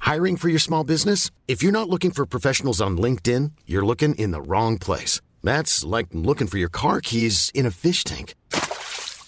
[0.00, 1.30] Hiring for your small business?
[1.46, 5.20] If you're not looking for professionals on LinkedIn, you're looking in the wrong place.
[5.44, 8.34] That's like looking for your car keys in a fish tank.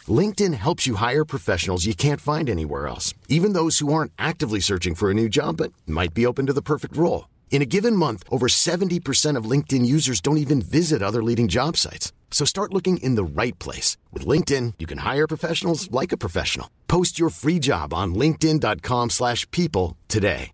[0.08, 4.60] LinkedIn helps you hire professionals you can't find anywhere else, even those who aren't actively
[4.60, 7.28] searching for a new job but might be open to the perfect role.
[7.50, 11.76] In a given month, over 70% of LinkedIn users don't even visit other leading job
[11.76, 12.12] sites.
[12.30, 13.96] So start looking in the right place.
[14.12, 16.70] With LinkedIn, you can hire professionals like a professional.
[16.86, 20.48] Post your free job on linkedin.com/people today.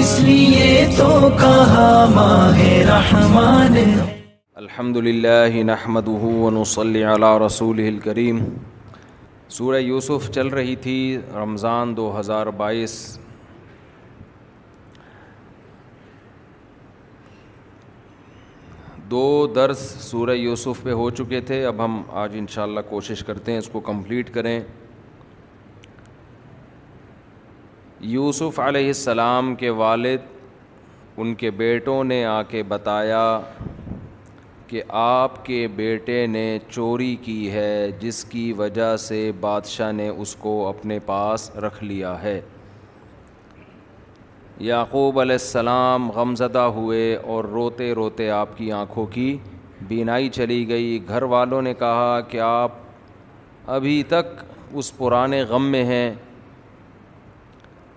[0.00, 1.08] اس لیے تو
[1.40, 3.76] کہا ماہ رحمان
[4.60, 5.84] الحمد للہ
[7.44, 7.88] رسول
[9.56, 10.96] سورہ یوسف چل رہی تھی
[11.34, 12.94] رمضان دو ہزار بائیس
[19.10, 19.78] دو درس
[20.10, 23.80] سورہ یوسف پہ ہو چکے تھے اب ہم آج انشاءاللہ کوشش کرتے ہیں اس کو
[23.90, 24.58] کمپلیٹ کریں
[28.10, 30.20] یوسف علیہ السلام کے والد
[31.20, 33.20] ان کے بیٹوں نے آ کے بتایا
[34.68, 40.34] کہ آپ کے بیٹے نے چوری کی ہے جس کی وجہ سے بادشاہ نے اس
[40.40, 42.40] کو اپنے پاس رکھ لیا ہے
[44.70, 49.36] یعقوب علیہ السلام غمزدہ ہوئے اور روتے روتے آپ کی آنکھوں کی
[49.88, 52.72] بینائی چلی گئی گھر والوں نے کہا کہ آپ
[53.78, 54.42] ابھی تک
[54.78, 56.12] اس پرانے غم میں ہیں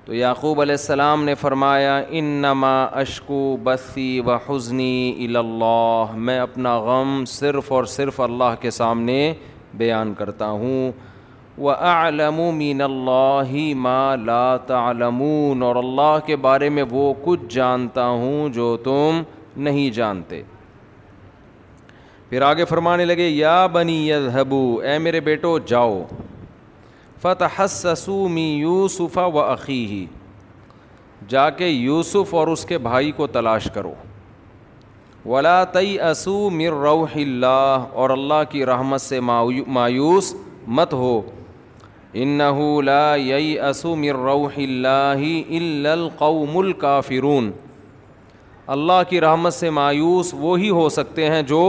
[0.05, 2.71] تو یعقوب علیہ السلام نے فرمایا انما
[3.03, 9.17] اشکو بسی و حزنی الا میں اپنا غم صرف اور صرف اللہ کے سامنے
[9.77, 10.91] بیان کرتا ہوں
[11.57, 13.55] و علم مین اللہ
[13.87, 19.21] ما لا تعلمون اور اللہ کے بارے میں وہ کچھ جانتا ہوں جو تم
[19.69, 20.41] نہیں جانتے
[22.29, 26.01] پھر آگے فرمانے لگے یا بنی یذہبو اے میرے بیٹو جاؤ
[27.25, 29.79] فتح سسومی یوسفہ و عقی
[31.27, 33.93] جا کے یوسف اور اس کے بھائی کو تلاش کرو
[35.25, 40.33] ولا تئی اسو مر روح اللہ اور اللہ کی رحمت سے مایوس
[40.79, 44.57] مت ہو لا یئی اسو مر روح
[48.67, 51.63] اللہ کی رحمت سے مایوس وہ ہو سکتے ہیں جو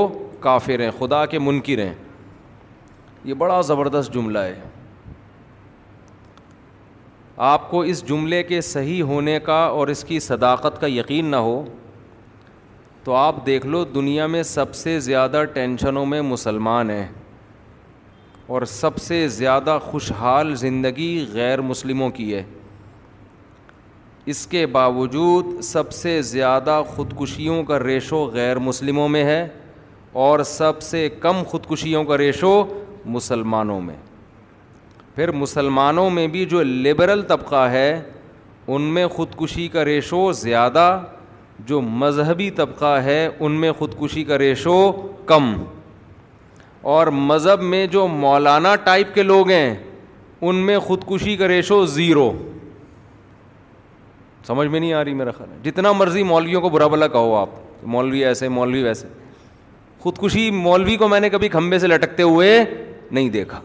[0.69, 1.95] ہیں خدا منکر ہیں
[3.25, 4.61] یہ بڑا زبردست جملہ ہے
[7.45, 11.37] آپ کو اس جملے کے صحیح ہونے کا اور اس کی صداقت کا یقین نہ
[11.47, 11.63] ہو
[13.05, 17.07] تو آپ دیکھ لو دنیا میں سب سے زیادہ ٹینشنوں میں مسلمان ہیں
[18.53, 22.43] اور سب سے زیادہ خوشحال زندگی غیر مسلموں کی ہے
[24.35, 29.47] اس کے باوجود سب سے زیادہ خودکشیوں کا ریشو غیر مسلموں میں ہے
[30.25, 32.63] اور سب سے کم خودکشیوں کا ریشو
[33.17, 33.97] مسلمانوں میں
[35.17, 37.89] پھر مسلمانوں میں بھی جو لبرل طبقہ ہے
[38.75, 40.89] ان میں خودکشی کا ریشو زیادہ
[41.67, 44.77] جو مذہبی طبقہ ہے ان میں خودکشی کا ریشو
[45.27, 45.53] کم
[46.95, 49.75] اور مذہب میں جو مولانا ٹائپ کے لوگ ہیں
[50.49, 52.31] ان میں خودکشی کا ریشو زیرو
[54.47, 57.51] سمجھ میں نہیں آ رہی میرا خیال جتنا مرضی مولویوں کو برا بلا کہو آپ
[57.95, 59.07] مولوی ایسے مولوی ویسے
[60.01, 62.65] خودکشی مولوی کو میں نے کبھی کھمبے سے لٹکتے ہوئے
[63.13, 63.61] نہیں دیکھا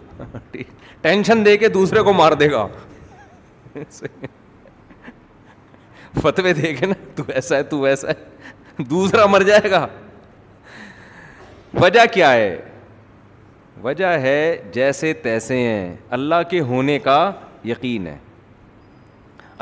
[1.02, 2.68] ٹینشن دے کے دوسرے کو مار دے گا
[6.24, 8.08] فتوے دے کے نا تو ایسا ہے تو ویسا
[8.90, 9.86] دوسرا مر جائے گا
[11.82, 12.58] وجہ کیا ہے
[13.84, 14.38] وجہ ہے
[14.74, 17.18] جیسے تیسے ہیں اللہ کے ہونے کا
[17.66, 18.18] یقین ہے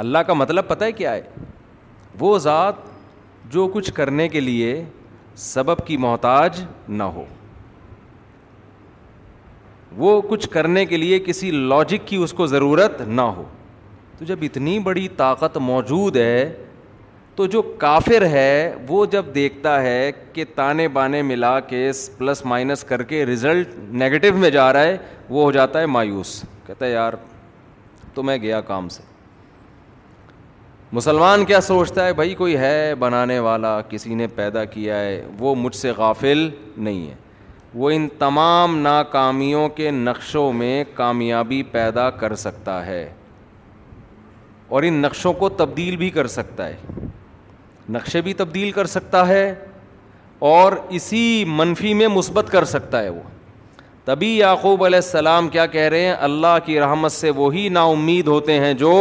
[0.04, 1.22] اللہ کا مطلب پتہ ہے کیا ہے
[2.20, 2.76] وہ ذات
[3.54, 4.84] جو کچھ کرنے کے لیے
[5.46, 7.24] سبب کی محتاج نہ ہو
[9.98, 13.44] وہ کچھ کرنے کے لیے کسی لاجک کی اس کو ضرورت نہ ہو
[14.18, 16.54] تو جب اتنی بڑی طاقت موجود ہے
[17.36, 22.84] تو جو کافر ہے وہ جب دیکھتا ہے کہ تانے بانے ملا کے پلس مائنس
[22.90, 23.70] کر کے رزلٹ
[24.02, 24.98] نگیٹو میں جا رہا ہے
[25.30, 27.14] وہ ہو جاتا ہے مایوس کہتا ہے یار
[28.14, 29.04] تو میں گیا کام سے
[30.94, 35.54] مسلمان کیا سوچتا ہے بھائی کوئی ہے بنانے والا کسی نے پیدا کیا ہے وہ
[35.56, 36.48] مجھ سے غافل
[36.78, 37.16] نہیں ہے
[37.74, 43.10] وہ ان تمام ناکامیوں کے نقشوں میں کامیابی پیدا کر سکتا ہے
[44.70, 46.76] اور ان نقشوں کو تبدیل بھی کر سکتا ہے
[47.94, 49.54] نقشے بھی تبدیل کر سکتا ہے
[50.54, 53.22] اور اسی منفی میں مثبت کر سکتا ہے وہ
[54.06, 58.28] تبھی یعقوب علیہ السلام کیا کہہ رہے ہیں اللہ کی رحمت سے وہی نا امید
[58.28, 58.94] ہوتے ہیں جو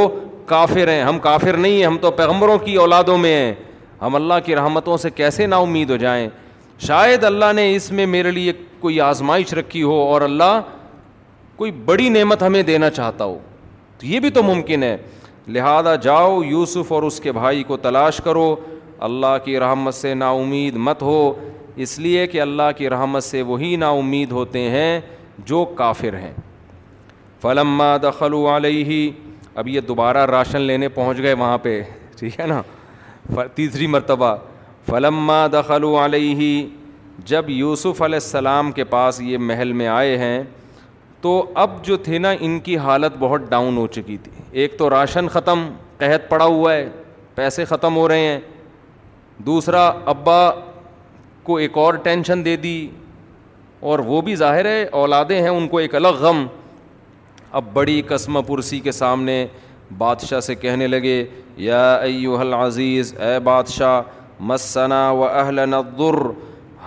[0.47, 3.55] کافر ہیں ہم کافر نہیں ہیں ہم تو پیغمبروں کی اولادوں میں ہیں
[4.03, 6.29] ہم اللہ کی رحمتوں سے کیسے نا امید ہو جائیں
[6.87, 10.61] شاید اللہ نے اس میں میرے لیے کوئی آزمائش رکھی ہو اور اللہ
[11.57, 13.39] کوئی بڑی نعمت ہمیں دینا چاہتا ہو
[13.99, 14.97] تو یہ بھی تو ممکن ہے
[15.53, 18.55] لہذا جاؤ یوسف اور اس کے بھائی کو تلاش کرو
[19.07, 21.33] اللہ کی رحمت سے نا امید مت ہو
[21.87, 25.01] اس لیے کہ اللہ کی رحمت سے وہی نا امید ہوتے ہیں
[25.47, 26.33] جو کافر ہیں
[27.43, 29.11] فلما دخل علیہ
[29.59, 31.81] اب یہ دوبارہ راشن لینے پہنچ گئے وہاں پہ
[32.19, 34.35] ٹھیک ہے نا تیسری مرتبہ
[34.89, 36.65] فلما فلمخل علیہ
[37.29, 40.43] جب یوسف علیہ السلام کے پاس یہ محل میں آئے ہیں
[41.21, 41.31] تو
[41.65, 45.29] اب جو تھے نا ان کی حالت بہت ڈاؤن ہو چکی تھی ایک تو راشن
[45.33, 45.69] ختم
[45.99, 46.89] قحط پڑا ہوا ہے
[47.35, 48.39] پیسے ختم ہو رہے ہیں
[49.47, 50.41] دوسرا ابا
[51.43, 52.77] کو ایک اور ٹینشن دے دی
[53.91, 56.47] اور وہ بھی ظاہر ہے اولادیں ہیں ان کو ایک الگ غم
[57.59, 59.45] اب بڑی قسم پرسی کے سامنے
[59.99, 61.25] بادشاہ سے کہنے لگے
[61.67, 64.01] یا ایوہل عزیز اے بادشاہ
[64.41, 65.61] مسنا و اہل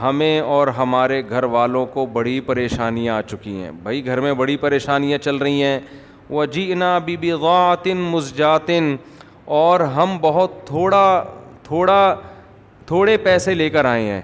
[0.02, 4.56] ہمیں اور ہمارے گھر والوں کو بڑی پریشانیاں آ چکی ہیں بھائی گھر میں بڑی
[4.58, 5.80] پریشانیاں چل رہی ہیں
[6.30, 8.96] وہ جینا بی بی غاتن مسجن
[9.60, 11.02] اور ہم بہت تھوڑا
[11.64, 12.16] تھوڑا
[12.88, 14.22] تھوڑے پیسے لے کر آئے ہیں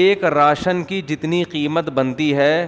[0.00, 2.66] ایک راشن کی جتنی قیمت بنتی ہے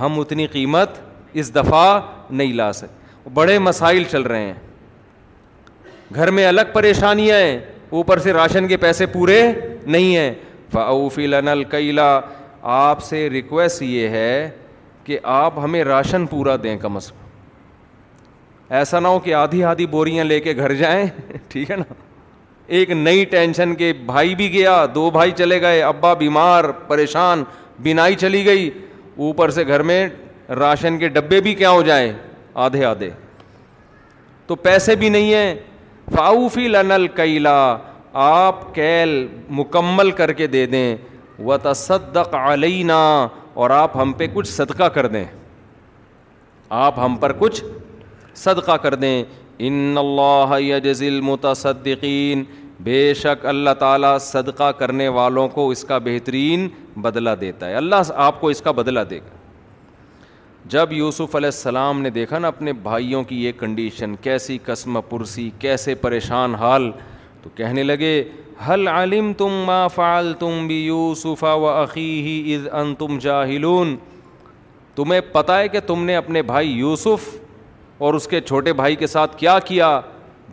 [0.00, 0.90] ہم اتنی قیمت
[1.38, 4.54] اس دفعہ نہیں لا سکتے بڑے مسائل چل رہے ہیں
[6.14, 7.58] گھر میں الگ پریشانیاں ہیں
[7.90, 9.40] اوپر سے راشن کے پیسے پورے
[9.86, 10.32] نہیں ہیں
[11.26, 12.08] لن القیلا
[12.72, 14.48] آپ سے ریکویسٹ یہ ہے
[15.04, 17.18] کہ آپ ہمیں راشن پورا دیں کم از کم
[18.76, 21.04] ایسا نہ ہو کہ آدھی آدھی بوریاں لے کے گھر جائیں
[21.48, 21.84] ٹھیک ہے نا
[22.78, 27.42] ایک نئی ٹینشن کے بھائی بھی گیا دو بھائی چلے گئے ابا بیمار پریشان
[27.82, 28.70] بینائی چلی گئی
[29.24, 30.06] اوپر سے گھر میں
[30.58, 32.12] راشن کے ڈبے بھی کیا ہو جائیں
[32.66, 33.10] آدھے آدھے
[34.46, 35.54] تو پیسے بھی نہیں ہیں
[36.14, 37.58] فاؤفی لن الکیلا
[38.22, 39.10] آپ کیل
[39.58, 40.86] مکمل کر کے دے دیں
[41.44, 42.98] و تصدق علینا
[43.62, 45.24] اور آپ ہم پہ کچھ صدقہ کر دیں
[46.84, 47.62] آپ ہم پر کچھ
[48.44, 49.16] صدقہ کر دیں
[49.68, 52.42] ان اللہ یجزی المتصدقین
[52.84, 56.68] بے شک اللہ تعالیٰ صدقہ کرنے والوں کو اس کا بہترین
[57.06, 59.38] بدلہ دیتا ہے اللہ آپ کو اس کا بدلہ دے گا
[60.70, 65.48] جب یوسف علیہ السلام نے دیکھا نا اپنے بھائیوں کی یہ کنڈیشن کیسی قسم پرسی
[65.58, 66.90] کیسے پریشان حال
[67.42, 68.12] تو کہنے لگے
[68.68, 73.96] حل علم تم ما فعال تم بھی یوسف و عقی ہی از ان تم جاہلون
[74.96, 77.28] تمہیں پتہ ہے کہ تم نے اپنے بھائی یوسف
[78.06, 80.00] اور اس کے چھوٹے بھائی کے ساتھ کیا کیا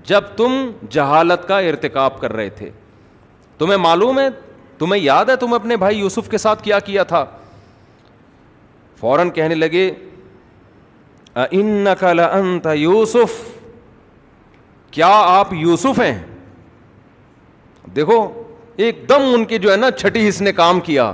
[0.07, 0.59] جب تم
[0.91, 2.69] جہالت کا ارتکاب کر رہے تھے
[3.57, 4.27] تمہیں معلوم ہے
[4.77, 7.25] تمہیں یاد ہے تم اپنے بھائی یوسف کے ساتھ کیا کیا تھا
[8.99, 9.89] فوراً کہنے لگے
[11.49, 13.31] انت یوسف
[14.91, 16.17] کیا آپ یوسف ہیں
[17.95, 18.25] دیکھو
[18.85, 21.13] ایک دم ان کی جو ہے نا چھٹی حص نے کام کیا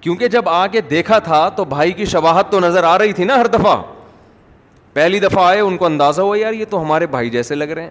[0.00, 3.24] کیونکہ جب آ کے دیکھا تھا تو بھائی کی شباہت تو نظر آ رہی تھی
[3.24, 3.76] نا ہر دفعہ
[4.92, 7.82] پہلی دفعہ آئے ان کو اندازہ ہوا یار یہ تو ہمارے بھائی جیسے لگ رہے
[7.82, 7.90] ہیں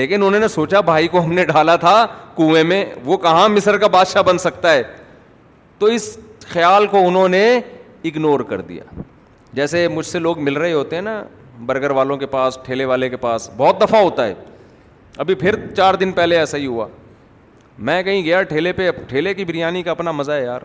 [0.00, 1.94] لیکن انہوں نے سوچا بھائی کو ہم نے ڈھالا تھا
[2.36, 4.82] کنویں میں وہ کہاں مصر کا بادشاہ بن سکتا ہے
[5.78, 6.16] تو اس
[6.48, 7.44] خیال کو انہوں نے
[8.04, 8.82] اگنور کر دیا
[9.54, 11.22] جیسے مجھ سے لوگ مل رہے ہوتے ہیں نا
[11.66, 14.34] برگر والوں کے پاس ٹھیلے والے کے پاس بہت دفعہ ہوتا ہے
[15.22, 16.86] ابھی پھر چار دن پہلے ایسا ہی ہوا
[17.86, 20.60] میں کہیں گیا ٹھیلے پہ ٹھیلے کی بریانی کا اپنا مزہ ہے یار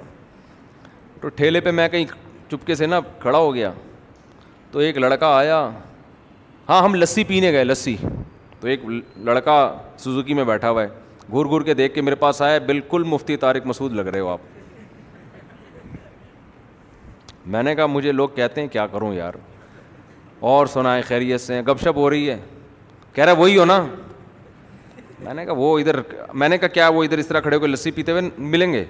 [1.22, 2.06] تو ٹھیلے پہ میں کہیں
[2.52, 3.72] چپکے سے نا کھڑا ہو گیا
[4.72, 5.70] تو ایک لڑکا آیا
[6.70, 7.96] ہاں ہم لسی پینے گئے لسی
[8.60, 8.82] تو ایک
[9.26, 9.56] لڑکا
[10.00, 10.88] سزوکی میں بیٹھا ہوا ہے
[11.32, 14.28] گھر گھر کے دیکھ کے میرے پاس آیا بالکل مفتی طارق مسعود لگ رہے ہو
[14.30, 14.40] آپ
[17.52, 19.34] میں نے کہا مجھے لوگ کہتے ہیں کیا کروں یار
[20.52, 22.38] اور سنائے خیریت سے گپ شپ ہو رہی ہے
[23.14, 23.82] کہہ رہا وہی ہو نا
[25.24, 26.00] میں نے کہا وہ ادھر
[26.34, 28.74] میں نے کہا کیا وہ ادھر اس طرح کھڑے ہو کے لسی پیتے ہوئے ملیں
[28.74, 28.84] گے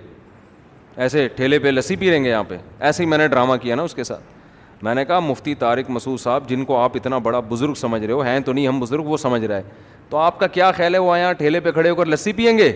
[0.95, 3.75] ایسے ٹھیلے پہ لسی پی لیں گے یہاں پہ ایسے ہی میں نے ڈرامہ کیا
[3.75, 7.17] نا اس کے ساتھ میں نے کہا مفتی طارق مسعود صاحب جن کو آپ اتنا
[7.27, 9.61] بڑا بزرگ سمجھ رہے ہو ہیں تو نہیں ہم بزرگ وہ سمجھ رہا ہے
[10.09, 12.57] تو آپ کا کیا خیال ہے وہ یہاں ٹھیلے پہ کھڑے ہو کر لسی پئیں
[12.57, 12.71] گے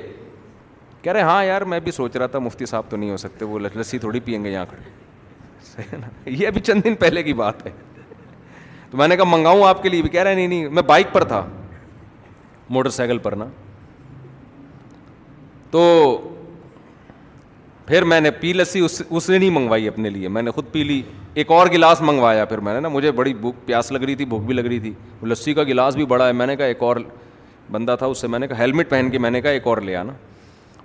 [1.01, 3.46] کہہ رہے ہاں یار میں بھی سوچ رہا تھا مفتی صاحب تو نہیں ہو سکتے
[3.46, 4.89] وہ لسی تھوڑی پئیں گے یہاں کھڑے
[5.93, 7.72] نا یہ ابھی چند دن پہلے کی بات ہے
[8.91, 10.84] تو میں نے کہا منگاؤں آپ کے لیے بھی کہہ رہے ہیں نہیں نہیں میں
[10.84, 11.46] بائک پر تھا
[12.69, 13.46] موٹر سائیکل پر نا
[15.72, 15.81] تو
[17.86, 20.84] پھر میں نے پی لسی اس نے نہیں منگوائی اپنے لیے میں نے خود پی
[20.84, 21.01] لی
[21.34, 24.25] ایک اور گلاس منگوایا پھر میں نے نا مجھے بڑی بھوک پیاس لگ رہی تھی
[24.25, 24.91] بھوک بھی لگ رہی تھی
[25.22, 26.98] وہ لسی کا گلاس بھی بڑا ہے میں نے کہا ایک اور
[27.72, 29.77] بندہ تھا اس سے میں نے کہا ہیلمٹ پہن کے میں نے کہا ایک اور
[29.81, 30.13] لیا نا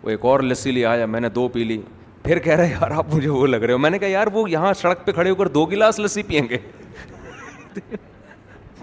[0.02, 1.80] وہ ایک اور لسی لے آیا میں نے دو پی لی
[2.24, 4.48] پھر کہہ رہے یار آپ مجھے وہ لگ رہے ہو میں نے کہا یار وہ
[4.50, 6.58] یہاں سڑک پہ کھڑے ہو کر دو گلاس لسی پئیں گے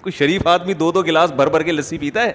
[0.02, 2.34] کوئی شریف آدمی دو دو گلاس بھر بھر کے لسی پیتا ہے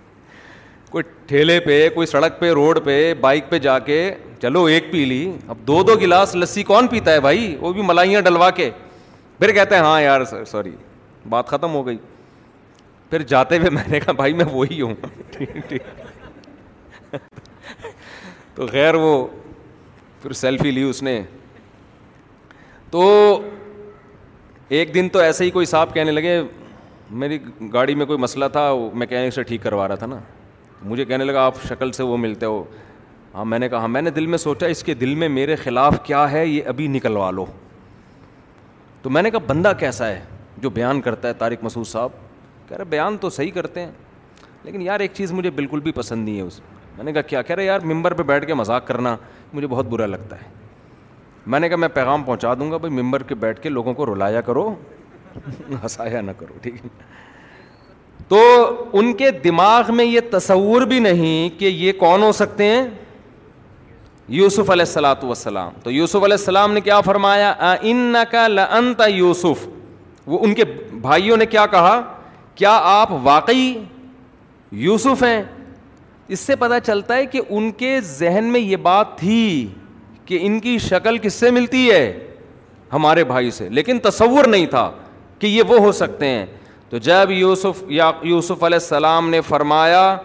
[0.90, 3.98] کوئی ٹھیلے پہ کوئی سڑک پہ روڈ پہ بائک پہ جا کے
[4.42, 7.82] چلو ایک پی لی اب دو دو گلاس لسی کون پیتا ہے بھائی وہ بھی
[7.86, 8.70] ملائیاں ڈلوا کے
[9.38, 10.72] پھر کہتے ہیں ہاں یار سوری
[11.28, 11.96] بات ختم ہو گئی
[13.10, 14.94] پھر جاتے ہوئے میں نے کہا بھائی میں وہی ہوں
[15.38, 15.82] ٹھیک ٹھیک
[18.56, 19.26] تو خیر وہ
[20.20, 21.20] پھر سیلفی لی اس نے
[22.90, 23.02] تو
[24.68, 26.40] ایک دن تو ایسے ہی کوئی صاحب کہنے لگے
[27.22, 27.38] میری
[27.72, 30.18] گاڑی میں کوئی مسئلہ تھا وہ میکینک سے ٹھیک کروا رہا تھا نا
[30.82, 32.64] مجھے کہنے لگا آپ شکل سے وہ ملتے ہو
[33.34, 35.94] ہاں میں نے کہا میں نے دل میں سوچا اس کے دل میں میرے خلاف
[36.04, 37.44] کیا ہے یہ ابھی نکلوا لو
[39.02, 40.20] تو میں نے کہا بندہ کیسا ہے
[40.62, 42.12] جو بیان کرتا ہے طارق مسعود صاحب
[42.68, 43.90] کہہ رہے بیان تو صحیح کرتے ہیں
[44.64, 47.20] لیکن یار ایک چیز مجھے بالکل بھی پسند نہیں ہے اس میں میں نے کہا
[47.22, 49.16] کیا کہہ رہے یار ممبر پہ بیٹھ کے مذاق کرنا
[49.52, 50.48] مجھے بہت برا لگتا ہے
[51.54, 54.06] میں نے کہا میں پیغام پہنچا دوں گا بھائی ممبر کے بیٹھ کے لوگوں کو
[54.14, 54.68] رلایا کرو
[55.82, 56.88] ہنسایا نہ کرو ٹھیک ہے
[58.28, 58.38] تو
[58.98, 62.82] ان کے دماغ میں یہ تصور بھی نہیں کہ یہ کون ہو سکتے ہیں
[64.36, 69.66] یوسف علیہ السلاۃ وسلام تو یوسف علیہ السلام نے کیا فرمایا ان کا یوسف
[70.28, 70.64] وہ ان کے
[71.04, 72.00] بھائیوں نے کیا کہا
[72.54, 73.72] کیا آپ واقعی
[74.86, 75.42] یوسف ہیں
[76.32, 79.40] اس سے پتہ چلتا ہے کہ ان کے ذہن میں یہ بات تھی
[80.26, 82.02] کہ ان کی شکل کس سے ملتی ہے
[82.92, 84.90] ہمارے بھائی سے لیکن تصور نہیں تھا
[85.38, 86.44] کہ یہ وہ ہو سکتے ہیں
[86.90, 90.16] تو جب یوسف یا یوسف علیہ السلام نے فرمایا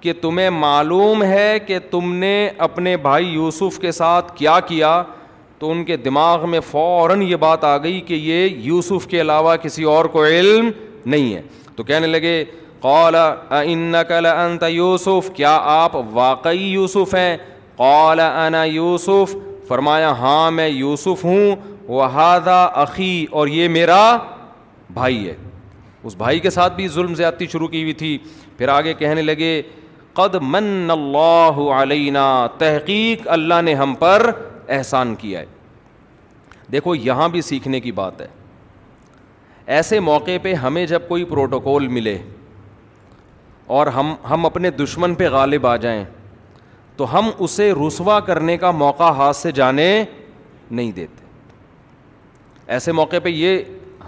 [0.00, 2.34] کہ تمہیں معلوم ہے کہ تم نے
[2.66, 5.02] اپنے بھائی یوسف کے ساتھ کیا کیا
[5.58, 9.54] تو ان کے دماغ میں فوراً یہ بات آ گئی کہ یہ یوسف کے علاوہ
[9.62, 10.70] کسی اور کو علم
[11.06, 11.40] نہیں ہے
[11.76, 12.44] تو کہنے لگے
[12.80, 13.14] قال
[13.50, 13.90] ان
[14.22, 17.36] لانت یوسف کیا آپ واقعی یوسف ہیں
[17.76, 19.34] قال انا یوسف
[19.68, 21.54] فرمایا ہاں میں یوسف ہوں
[21.88, 24.00] وہذا عقی اور یہ میرا
[24.94, 25.34] بھائی ہے
[26.08, 28.16] اس بھائی کے ساتھ بھی ظلم زیادتی شروع کی ہوئی تھی
[28.58, 29.60] پھر آگے کہنے لگے
[30.14, 32.26] قد من اللہ علینا
[32.58, 34.30] تحقیق اللہ نے ہم پر
[34.76, 35.46] احسان کیا ہے
[36.72, 38.26] دیکھو یہاں بھی سیکھنے کی بات ہے
[39.76, 42.18] ایسے موقع پہ ہمیں جب کوئی پروٹوکول ملے
[43.76, 46.04] اور ہم ہم اپنے دشمن پہ غالب آ جائیں
[46.96, 49.84] تو ہم اسے رسوا کرنے کا موقع ہاتھ سے جانے
[50.70, 51.24] نہیں دیتے
[52.76, 53.62] ایسے موقع پہ یہ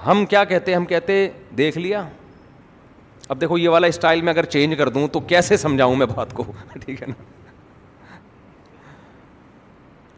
[0.07, 1.27] ہم کیا کہتے ہم کہتے
[1.59, 2.03] دیکھ لیا
[3.29, 6.33] اب دیکھو یہ والا اسٹائل میں اگر چینج کر دوں تو کیسے سمجھاؤں میں بات
[6.35, 6.45] کو
[6.85, 7.15] ٹھیک ہے نا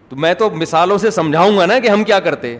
[0.09, 2.57] تو میں تو مثالوں سے سمجھاؤں گا نا کہ ہم کیا کرتے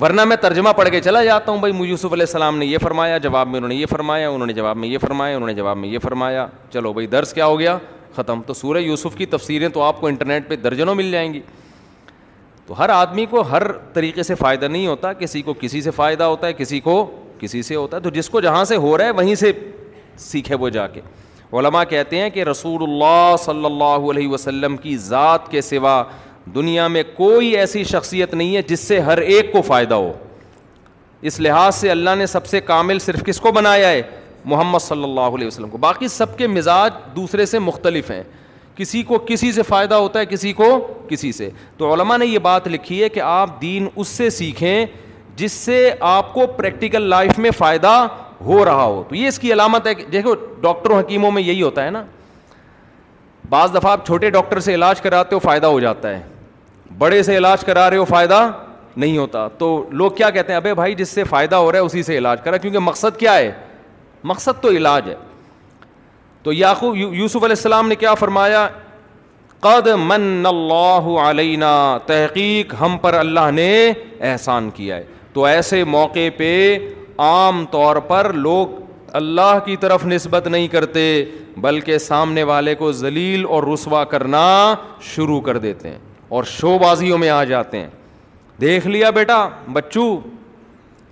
[0.00, 3.16] ورنہ میں ترجمہ پڑھ کے چلا جاتا ہوں بھائی یوسف علیہ السلام نے یہ فرمایا
[3.24, 5.76] جواب میں انہوں نے یہ فرمایا انہوں نے جواب میں یہ فرمایا انہوں نے جواب
[5.76, 7.76] میں یہ فرمایا چلو بھائی درس کیا ہو گیا
[8.16, 11.40] ختم تو سورہ یوسف کی تفسیریں تو آپ کو انٹرنیٹ پہ درجنوں مل جائیں گی
[12.66, 16.24] تو ہر آدمی کو ہر طریقے سے فائدہ نہیں ہوتا کسی کو کسی سے فائدہ
[16.24, 16.96] ہوتا ہے کسی کو
[17.40, 19.52] کسی سے ہوتا ہے تو جس کو جہاں سے ہو رہا ہے وہیں سے
[20.28, 21.00] سیکھے وہ جا کے
[21.58, 26.02] علماء کہتے ہیں کہ رسول اللہ صلی اللہ علیہ وسلم کی ذات کے سوا
[26.54, 30.12] دنیا میں کوئی ایسی شخصیت نہیں ہے جس سے ہر ایک کو فائدہ ہو
[31.30, 34.02] اس لحاظ سے اللہ نے سب سے کامل صرف کس کو بنایا ہے
[34.44, 38.22] محمد صلی اللہ علیہ وسلم کو باقی سب کے مزاج دوسرے سے مختلف ہیں
[38.76, 40.64] کسی کو کسی سے فائدہ ہوتا ہے کسی کو
[41.08, 44.86] کسی سے تو علماء نے یہ بات لکھی ہے کہ آپ دین اس سے سیکھیں
[45.36, 47.94] جس سے آپ کو پریکٹیکل لائف میں فائدہ
[48.44, 51.62] ہو رہا ہو تو یہ اس کی علامت ہے کہ دیکھو ڈاکٹروں حکیموں میں یہی
[51.62, 52.02] ہوتا ہے نا
[53.48, 56.20] بعض دفعہ آپ چھوٹے ڈاکٹر سے علاج کراتے ہو فائدہ ہو جاتا ہے
[56.98, 58.48] بڑے سے علاج کرا رہے ہو فائدہ
[58.96, 61.84] نہیں ہوتا تو لوگ کیا کہتے ہیں ابے بھائی جس سے فائدہ ہو رہا ہے
[61.84, 63.50] اسی سے علاج کرا کیونکہ مقصد کیا ہے
[64.32, 65.14] مقصد تو علاج ہے
[66.42, 68.66] تو یعقوب یوسف علیہ السلام نے کیا فرمایا
[69.66, 71.64] قد من اللہ علینہ
[72.06, 73.70] تحقیق ہم پر اللہ نے
[74.30, 76.76] احسان کیا ہے تو ایسے موقع پہ
[77.28, 78.80] عام طور پر لوگ
[79.20, 81.02] اللہ کی طرف نسبت نہیں کرتے
[81.66, 84.44] بلکہ سامنے والے کو ذلیل اور رسوا کرنا
[85.14, 85.98] شروع کر دیتے ہیں
[86.34, 87.88] اور شو بازیوں میں آ جاتے ہیں
[88.60, 89.36] دیکھ لیا بیٹا
[89.72, 90.02] بچو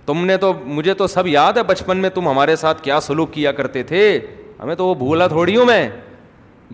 [0.05, 3.31] تم نے تو مجھے تو سب یاد ہے بچپن میں تم ہمارے ساتھ کیا سلوک
[3.33, 4.01] کیا کرتے تھے
[4.61, 5.81] ہمیں تو وہ بھولا تھوڑی ہوں میں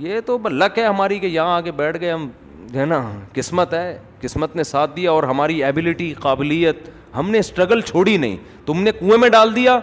[0.06, 2.28] یہ تو لک ہے ہماری کہ یہاں آ کے بیٹھ گئے ہم
[2.76, 3.02] ہے نا
[3.34, 6.88] قسمت ہے قسمت نے ساتھ دیا اور ہماری ایبیلٹی قابلیت
[7.18, 8.36] ہم نے اسٹرگل چھوڑی نہیں
[8.66, 9.80] تم نے کنویں میں ڈال دیا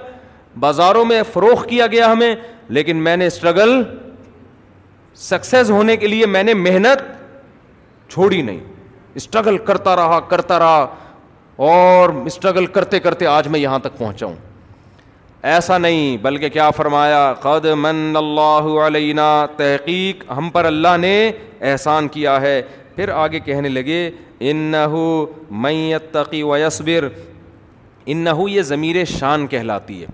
[0.61, 2.35] بازاروں میں فروغ کیا گیا ہمیں
[2.79, 3.83] لیکن میں نے اسٹرگل
[5.31, 7.03] سکسیز ہونے کے لیے میں نے محنت
[8.15, 8.59] چھوڑی نہیں
[9.19, 10.87] اسٹرگل کرتا رہا کرتا رہا
[11.69, 14.35] اور اسٹرگل کرتے کرتے آج میں یہاں تک پہنچا ہوں
[15.55, 19.25] ایسا نہیں بلکہ کیا فرمایا قد من اللہ علینا
[19.57, 21.15] تحقیق ہم پر اللہ نے
[21.71, 22.61] احسان کیا ہے
[22.97, 23.99] پھر آگے کہنے لگے
[24.51, 24.75] ان
[25.65, 30.07] میت تقی و یصبر انََََََََََ یہ ضمیر شان کہلاتی ہے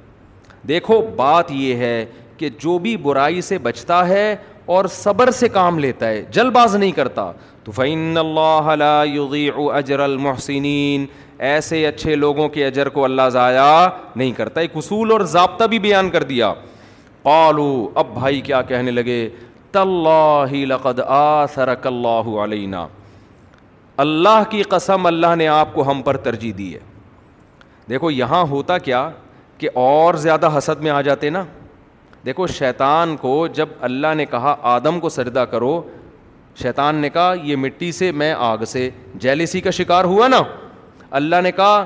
[0.68, 1.94] دیکھو بات یہ ہے
[2.38, 4.26] کہ جو بھی برائی سے بچتا ہے
[4.74, 7.30] اور صبر سے کام لیتا ہے جل باز نہیں کرتا
[7.64, 11.04] تو فعین اللہ لا یضیع اجر المحسنین
[11.48, 13.64] ایسے اچھے لوگوں کے اجر کو اللہ ضائع
[14.16, 16.52] نہیں کرتا ایک اصول اور ضابطہ بھی بیان کر دیا
[17.22, 17.66] قالو
[18.02, 19.28] اب بھائی کیا کہنے لگے
[20.66, 22.78] لقد آثرک اللہ
[24.04, 26.78] اللہ کی قسم اللہ نے آپ کو ہم پر ترجیح دی ہے
[27.88, 29.08] دیکھو یہاں ہوتا کیا
[29.58, 31.44] کہ اور زیادہ حسد میں آ جاتے نا
[32.26, 35.80] دیکھو شیطان کو جب اللہ نے کہا آدم کو سردہ کرو
[36.58, 38.88] شیطان نے کہا یہ مٹی سے میں آگ سے
[39.20, 40.42] جیلیسی کا شکار ہوا نا
[41.18, 41.84] اللہ نے کہا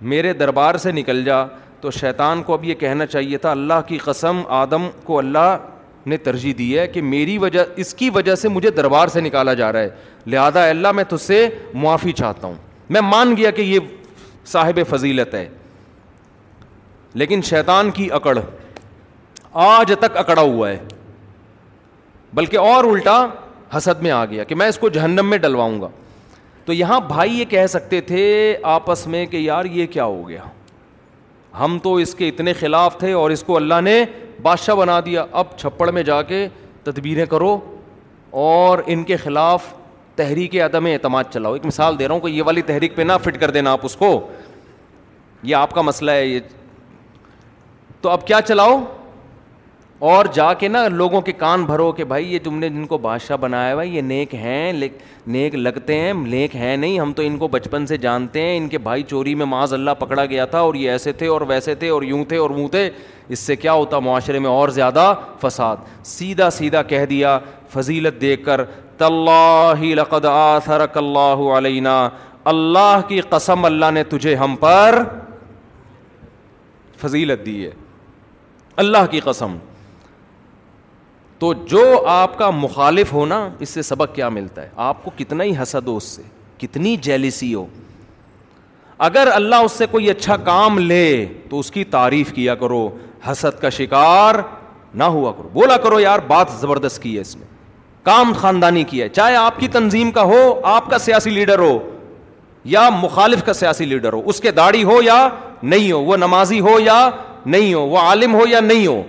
[0.00, 1.44] میرے دربار سے نکل جا
[1.80, 5.56] تو شیطان کو اب یہ کہنا چاہیے تھا اللہ کی قسم آدم کو اللہ
[6.06, 9.54] نے ترجیح دی ہے کہ میری وجہ اس کی وجہ سے مجھے دربار سے نکالا
[9.54, 9.88] جا رہا ہے
[10.26, 12.54] لہذا اللہ میں تجھ سے معافی چاہتا ہوں
[12.94, 13.78] میں مان گیا کہ یہ
[14.52, 15.46] صاحب فضیلت ہے
[17.20, 18.38] لیکن شیطان کی اکڑ
[19.64, 20.78] آج تک اکڑا ہوا ہے
[22.34, 23.24] بلکہ اور الٹا
[23.76, 25.88] حسد میں آ گیا کہ میں اس کو جہنم میں ڈلواؤں گا
[26.64, 28.22] تو یہاں بھائی یہ کہہ سکتے تھے
[28.74, 30.42] آپس میں کہ یار یہ کیا ہو گیا
[31.60, 34.04] ہم تو اس کے اتنے خلاف تھے اور اس کو اللہ نے
[34.42, 36.46] بادشاہ بنا دیا اب چھپڑ میں جا کے
[36.84, 37.58] تدبیریں کرو
[38.40, 39.62] اور ان کے خلاف
[40.16, 43.12] تحریک عدم اعتماد چلاؤ ایک مثال دے رہا ہوں کہ یہ والی تحریک پہ نہ
[43.24, 44.18] فٹ کر دینا آپ اس کو
[45.42, 46.40] یہ آپ کا مسئلہ ہے یہ
[48.00, 48.78] تو اب کیا چلاؤ
[49.98, 52.96] اور جا کے نا لوگوں کے کان بھرو کہ بھائی یہ تم نے جن کو
[52.98, 54.72] بادشاہ بنایا ہوا یہ نیک ہیں
[55.26, 58.68] نیک لگتے ہیں نیک ہیں نہیں ہم تو ان کو بچپن سے جانتے ہیں ان
[58.68, 61.74] کے بھائی چوری میں معاذ اللہ پکڑا گیا تھا اور یہ ایسے تھے اور ویسے
[61.74, 62.88] تھے اور یوں تھے اور تھے
[63.28, 67.38] اس سے کیا ہوتا معاشرے میں اور زیادہ فساد سیدھا سیدھا کہہ دیا
[67.72, 68.64] فضیلت دیکھ کر
[68.98, 71.98] طلّہ لقد آثرک اللہ علینہ
[72.54, 75.02] اللہ کی قسم اللہ نے تجھے ہم پر
[77.00, 77.70] فضیلت دی ہے
[78.82, 79.56] اللہ کی قسم
[81.38, 85.44] تو جو آپ کا مخالف ہونا اس سے سبق کیا ملتا ہے آپ کو کتنا
[85.44, 86.22] ہی حسد ہو اس سے
[86.58, 87.64] کتنی جیلیسی ہو
[89.06, 91.02] اگر اللہ اس سے کوئی اچھا کام لے
[91.48, 92.88] تو اس کی تعریف کیا کرو
[93.30, 94.34] حسد کا شکار
[95.00, 97.44] نہ ہوا کرو بولا کرو یار بات زبردست کی ہے اس نے
[98.02, 100.38] کام خاندانی کیا ہے چاہے آپ کی تنظیم کا ہو
[100.74, 101.78] آپ کا سیاسی لیڈر ہو
[102.74, 105.16] یا مخالف کا سیاسی لیڈر ہو اس کے داڑھی ہو یا
[105.62, 106.98] نہیں ہو وہ نمازی ہو یا
[107.46, 109.02] نہیں ہو وہ عالم ہو یا نہیں ہو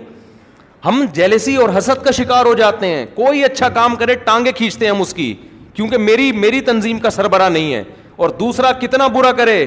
[0.88, 4.86] ہم جیلسی اور حسد کا شکار ہو جاتے ہیں کوئی اچھا کام کرے ٹانگیں کھینچتے
[4.86, 5.34] ہیں ہم اس کی
[5.74, 7.82] کیونکہ میری میری تنظیم کا سربراہ نہیں ہے
[8.22, 9.64] اور دوسرا کتنا برا کرے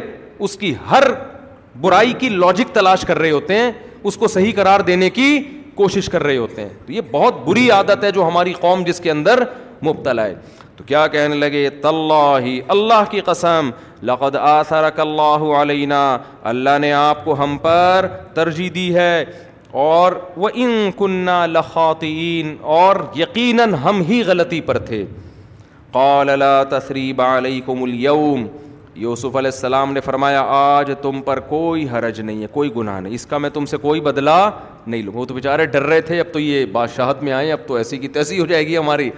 [0.47, 1.03] اس کی ہر
[1.81, 3.71] برائی کی لاجک تلاش کر رہے ہوتے ہیں
[4.09, 5.27] اس کو صحیح قرار دینے کی
[5.75, 8.99] کوشش کر رہے ہوتے ہیں تو یہ بہت بری عادت ہے جو ہماری قوم جس
[9.01, 9.43] کے اندر
[9.89, 10.33] مبتلا ہے
[10.77, 13.69] تو کیا کہنے لگے اللہ کی قسم
[14.09, 16.01] لقد آثرک اللہ علینا
[16.51, 19.23] اللہ نے آپ کو ہم پر ترجیح دی ہے
[19.79, 25.03] اور وہ ان کنہ لخواتین اور یقیناً ہم ہی غلطی پر تھے
[25.91, 26.63] قال لا
[27.15, 28.45] بالئی کو اليوم
[29.01, 33.13] یوسف علیہ السلام نے فرمایا آج تم پر کوئی حرج نہیں ہے کوئی گناہ نہیں
[33.13, 34.37] اس کا میں تم سے کوئی بدلہ
[34.87, 37.59] نہیں لوں وہ تو بیچارے ڈر رہے تھے اب تو یہ بادشاہت میں آئے اب
[37.67, 39.09] تو ایسی کی تیسی ہو جائے گی ہماری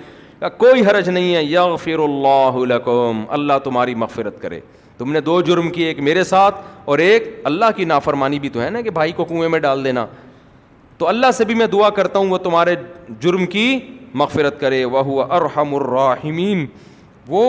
[0.58, 2.88] کوئی حرج نہیں ہے یغ فر اللہ
[3.34, 4.60] اللہ تمہاری مغفرت کرے
[4.98, 8.62] تم نے دو جرم کیے ایک میرے ساتھ اور ایک اللہ کی نافرمانی بھی تو
[8.62, 10.06] ہے نا کہ بھائی کو کنویں میں ڈال دینا
[11.04, 12.74] تو اللہ سے بھی میں دعا کرتا ہوں وہ تمہارے
[13.22, 13.64] جرم کی
[14.20, 16.66] مغفرت کرے وہ ارحم الرحمین
[17.30, 17.42] وہ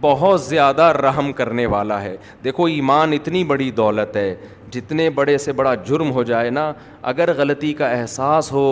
[0.00, 4.34] بہت زیادہ رحم کرنے والا ہے دیکھو ایمان اتنی بڑی دولت ہے
[4.76, 6.70] جتنے بڑے سے بڑا جرم ہو جائے نا
[7.12, 8.64] اگر غلطی کا احساس ہو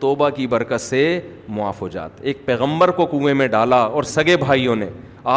[0.00, 1.02] توبہ کی برکت سے
[1.58, 4.88] معاف ہو جاتا ایک پیغمبر کو کنویں میں ڈالا اور سگے بھائیوں نے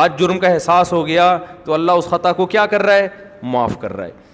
[0.04, 3.08] آج جرم کا احساس ہو گیا تو اللہ اس خطا کو کیا کر رہا ہے
[3.52, 4.28] معاف کر رہا ہے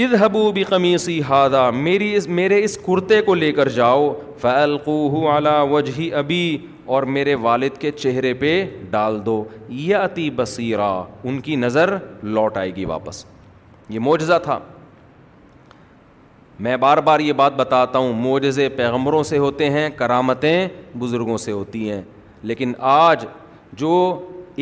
[0.00, 5.26] از ہبو بمیص ہادہ میری اس میرے اس کرتے کو لے کر جاؤ فی القو
[5.30, 6.56] اعلیٰ وجہ ابھی
[6.94, 8.52] اور میرے والد کے چہرے پہ
[8.90, 10.88] ڈال دو یہ عتی بصیرہ
[11.24, 13.24] ان کی نظر لوٹ آئے گی واپس
[13.88, 14.58] یہ معجزہ تھا
[16.68, 20.66] میں بار بار یہ بات بتاتا ہوں معجزے پیغمبروں سے ہوتے ہیں کرامتیں
[20.98, 22.02] بزرگوں سے ہوتی ہیں
[22.50, 23.24] لیکن آج
[23.82, 23.92] جو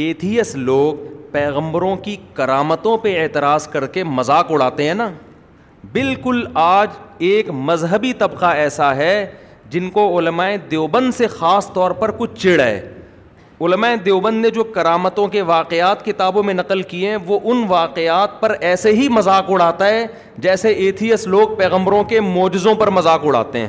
[0.06, 5.08] ایتھیس لوگ پیغمبروں کی کرامتوں پہ اعتراض کر کے مذاق اڑاتے ہیں نا
[5.92, 6.88] بالکل آج
[7.28, 9.14] ایک مذہبی طبقہ ایسا ہے
[9.70, 12.78] جن کو علماء دیوبند سے خاص طور پر کچھ چڑ ہے
[13.66, 18.40] علماء دیوبند نے جو کرامتوں کے واقعات کتابوں میں نقل کیے ہیں وہ ان واقعات
[18.40, 20.06] پر ایسے ہی مذاق اڑاتا ہے
[20.46, 23.68] جیسے ایتھیس لوگ پیغمبروں کے معجزوں پر مذاق اڑاتے ہیں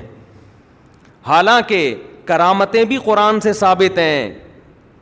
[1.27, 1.81] حالانکہ
[2.25, 4.33] کرامتیں بھی قرآن سے ثابت ہیں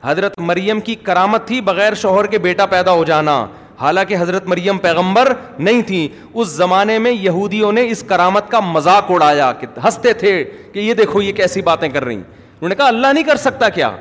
[0.03, 3.45] حضرت مریم کی کرامت تھی بغیر شوہر کے بیٹا پیدا ہو جانا
[3.79, 9.11] حالانکہ حضرت مریم پیغمبر نہیں تھیں اس زمانے میں یہودیوں نے اس کرامت کا مذاق
[9.11, 12.87] اڑایا کہ ہنستے تھے کہ یہ دیکھو یہ کیسی باتیں کر رہی انہوں نے کہا
[12.87, 13.91] اللہ نہیں کر سکتا کیا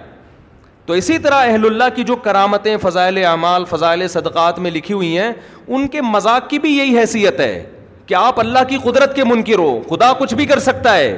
[0.87, 5.17] تو اسی طرح اہل اللہ کی جو کرامتیں فضائل اعمال فضائل صدقات میں لکھی ہوئی
[5.19, 5.33] ہیں
[5.67, 7.53] ان کے مذاق کی بھی یہی حیثیت ہے
[8.07, 11.17] کہ آپ اللہ کی قدرت کے منکر ہو خدا کچھ بھی کر سکتا ہے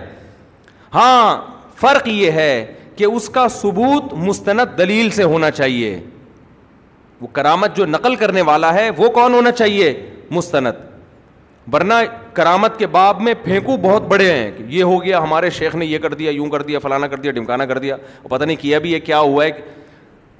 [0.94, 1.36] ہاں
[1.80, 2.64] فرق یہ ہے
[3.00, 5.90] کہ اس کا ثبوت مستند دلیل سے ہونا چاہیے
[7.20, 9.86] وہ کرامت جو نقل کرنے والا ہے وہ کون ہونا چاہیے
[10.38, 10.82] مستند
[11.72, 11.94] ورنہ
[12.38, 15.86] کرامت کے باب میں پھینکو بہت بڑے ہیں کہ یہ ہو گیا ہمارے شیخ نے
[15.86, 17.96] یہ کر دیا یوں کر دیا فلانا کر دیا ڈمکانا کر دیا
[18.28, 19.50] پتہ نہیں کیا بھی یہ کیا ہوا ہے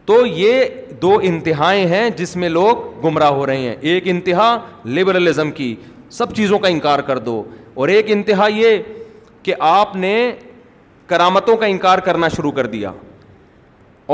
[0.07, 0.65] تو یہ
[1.03, 4.55] دو انتہائیں ہیں جس میں لوگ گمراہ ہو رہے ہیں ایک انتہا
[4.99, 5.75] لبرلزم کی
[6.21, 7.43] سب چیزوں کا انکار کر دو
[7.75, 8.77] اور ایک انتہا یہ
[9.43, 10.15] کہ آپ نے
[11.11, 12.91] کرامتوں کا انکار کرنا شروع کر دیا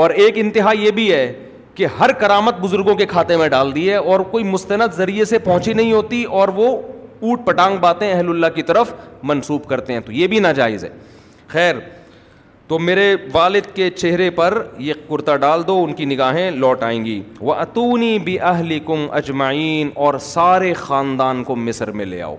[0.03, 1.25] اور ایک انتہا یہ بھی ہے
[1.75, 5.39] کہ ہر کرامت بزرگوں کے کھاتے میں ڈال دی ہے اور کوئی مستند ذریعے سے
[5.49, 6.65] پہنچی نہیں ہوتی اور وہ
[7.27, 8.93] اوٹ پٹانگ باتیں اہل اللہ کی طرف
[9.31, 10.89] منسوب کرتے ہیں تو یہ بھی ناجائز ہے
[11.47, 11.75] خیر
[12.67, 14.53] تو میرے والد کے چہرے پر
[14.85, 19.05] یہ کرتا ڈال دو ان کی نگاہیں لوٹ آئیں گی وہ اتونی بھی اہلی کم
[19.19, 22.35] اجمائین اور سارے خاندان کو مصر میں لے آؤ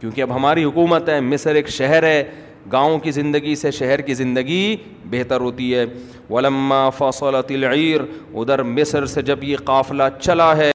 [0.00, 2.22] کیونکہ اب ہماری حکومت ہے مصر ایک شہر ہے
[2.72, 4.76] گاؤں کی زندگی سے شہر کی زندگی
[5.10, 5.84] بہتر ہوتی ہے
[6.30, 8.00] ولما فصلت العیر
[8.34, 10.70] ادھر مصر سے جب یہ قافلہ چلا ہے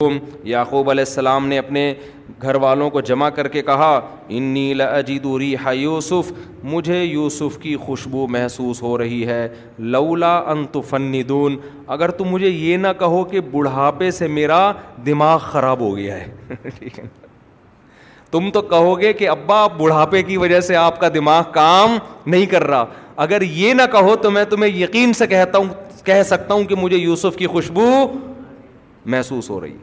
[0.51, 1.93] یعقوب علیہ السلام نے اپنے
[2.41, 3.91] گھر والوں کو جمع کر کے کہا
[4.35, 6.31] انی لاجد ریح یوسف
[6.73, 9.47] مجھے یوسف کی خوشبو محسوس ہو رہی ہے
[9.97, 10.81] لولا ان تو
[11.97, 14.71] اگر تم مجھے یہ نہ کہو کہ بڑھاپے سے میرا
[15.05, 17.05] دماغ خراب ہو گیا ہے ٹھیک ہے
[18.31, 22.45] تم تو کہو گے کہ ابا بڑھاپے کی وجہ سے آپ کا دماغ کام نہیں
[22.51, 22.85] کر رہا
[23.23, 26.75] اگر یہ نہ کہو تو میں تمہیں یقین سے کہتا ہوں کہہ سکتا ہوں کہ
[26.75, 27.85] مجھے یوسف کی خوشبو
[29.13, 29.75] محسوس ہو رہی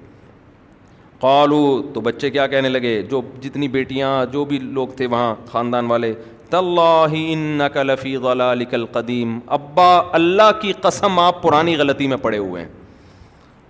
[1.20, 1.60] قالو
[1.94, 6.12] تو بچے کیا کہنے لگے جو جتنی بیٹیاں جو بھی لوگ تھے وہاں خاندان والے
[6.50, 7.70] طلّہ
[8.22, 12.68] غلال قدیم ابا اللہ کی قسم آپ پرانی غلطی میں پڑے ہوئے ہیں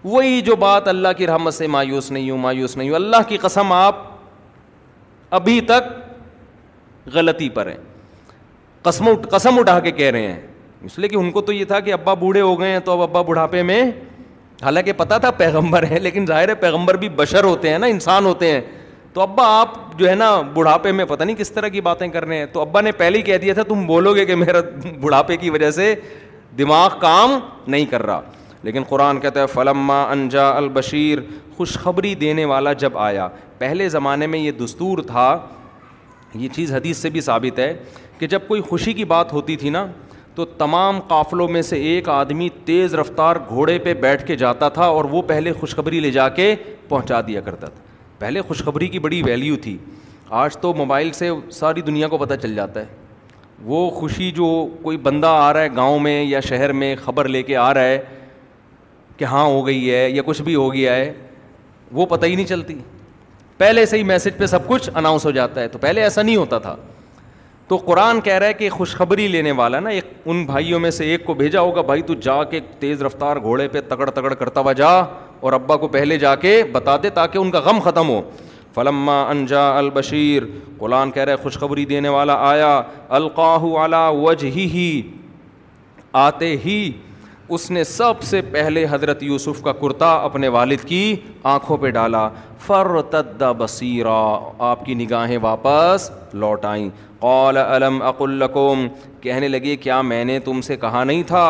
[0.04, 3.36] وہی جو بات اللہ کی رحمت سے مایوس نہیں ہوں مایوس نہیں ہوں اللہ کی
[3.46, 3.96] قسم آپ
[5.36, 5.92] ابھی تک
[7.14, 7.76] غلطی پر ہیں
[8.82, 10.40] قسم قسم اٹھا کے کہہ رہے ہیں
[10.84, 12.92] اس لیے کہ ان کو تو یہ تھا کہ ابا بوڑھے ہو گئے ہیں تو
[12.92, 13.82] اب ابا بڑھاپے میں
[14.62, 18.26] حالانکہ پتہ تھا پیغمبر ہیں لیکن ظاہر ہے پیغمبر بھی بشر ہوتے ہیں نا انسان
[18.26, 18.60] ہوتے ہیں
[19.12, 22.24] تو ابا آپ جو ہے نا بڑھاپے میں پتہ نہیں کس طرح کی باتیں کر
[22.26, 24.60] رہے ہیں تو ابا نے پہلے ہی کہہ دیا تھا تم بولو گے کہ میرا
[25.00, 25.94] بڑھاپے کی وجہ سے
[26.58, 28.20] دماغ کام نہیں کر رہا
[28.64, 31.18] لیکن قرآن کہتا ہے فلما انجا البشیر
[31.56, 35.28] خوشخبری دینے والا جب آیا پہلے زمانے میں یہ دستور تھا
[36.34, 37.72] یہ چیز حدیث سے بھی ثابت ہے
[38.18, 39.86] کہ جب کوئی خوشی کی بات ہوتی تھی نا
[40.34, 44.84] تو تمام قافلوں میں سے ایک آدمی تیز رفتار گھوڑے پہ بیٹھ کے جاتا تھا
[44.96, 46.54] اور وہ پہلے خوشخبری لے جا کے
[46.88, 47.82] پہنچا دیا کرتا تھا
[48.18, 49.76] پہلے خوشخبری کی بڑی ویلیو تھی
[50.42, 52.96] آج تو موبائل سے ساری دنیا کو پتہ چل جاتا ہے
[53.64, 54.46] وہ خوشی جو
[54.82, 57.84] کوئی بندہ آ رہا ہے گاؤں میں یا شہر میں خبر لے کے آ رہا
[57.84, 57.98] ہے
[59.18, 61.12] کہ ہاں ہو گئی ہے یا کچھ بھی ہو گیا ہے
[61.98, 62.74] وہ پتہ ہی نہیں چلتی
[63.58, 66.36] پہلے سے ہی میسج پہ سب کچھ اناؤنس ہو جاتا ہے تو پہلے ایسا نہیں
[66.36, 66.74] ہوتا تھا
[67.68, 71.06] تو قرآن کہہ رہا ہے کہ خوشخبری لینے والا نا ایک ان بھائیوں میں سے
[71.10, 74.60] ایک کو بھیجا ہوگا بھائی تو جا کے تیز رفتار گھوڑے پہ تکڑ تکڑ کرتا
[74.60, 74.90] ہوا جا
[75.48, 78.20] اور ابا کو پہلے جا کے بتا دے تاکہ ان کا غم ختم ہو
[78.74, 80.42] فلما انجا البشیر
[80.78, 82.80] قرآن کہہ رہا ہے خوشخبری دینے والا آیا
[83.18, 84.90] القاہ وجہ ہی
[86.24, 86.80] آتے ہی
[87.56, 90.98] اس نے سب سے پہلے حضرت یوسف کا کرتا اپنے والد کی
[91.52, 92.28] آنکھوں پہ ڈالا
[92.66, 92.86] فر
[93.58, 94.18] بصیرا
[94.70, 96.10] آپ کی نگاہیں واپس
[96.42, 96.88] لوٹ آئیں
[97.20, 98.86] قال علم اک القوم
[99.20, 101.44] کہنے لگے کیا میں نے تم سے کہا نہیں تھا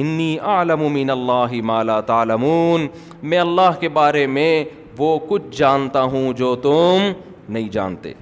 [0.00, 2.86] انی عالم اللہ مالا تالمون
[3.32, 4.64] میں اللہ کے بارے میں
[4.98, 7.10] وہ کچھ جانتا ہوں جو تم
[7.48, 8.12] نہیں جانتے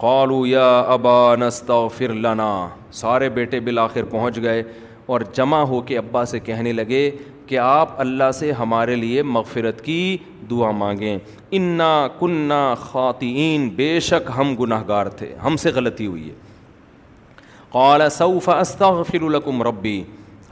[0.00, 2.52] قالو یا ابا نستغفر لنا
[3.02, 4.62] سارے بیٹے بالآخر پہنچ گئے
[5.10, 6.98] اور جمع ہو کے ابا سے کہنے لگے
[7.46, 9.96] کہ آپ اللہ سے ہمارے لیے مغفرت کی
[10.50, 11.16] دعا مانگیں
[11.58, 16.34] انا کنّا خواتین بے شک ہم گناہ گار تھے ہم سے غلطی ہوئی ہے
[17.72, 20.02] قال استغفر لکم ربی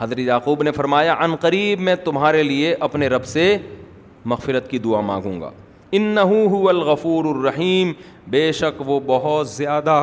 [0.01, 3.47] حضرت یعقوب نے فرمایا عن قریب میں تمہارے لیے اپنے رب سے
[4.33, 5.53] مغفرت کی دعا مانگوں گا
[6.33, 7.93] هو الغفور الرحیم
[8.37, 9.99] بے شک وہ بہت زیادہ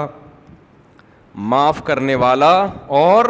[1.52, 2.52] معاف کرنے والا
[3.02, 3.26] اور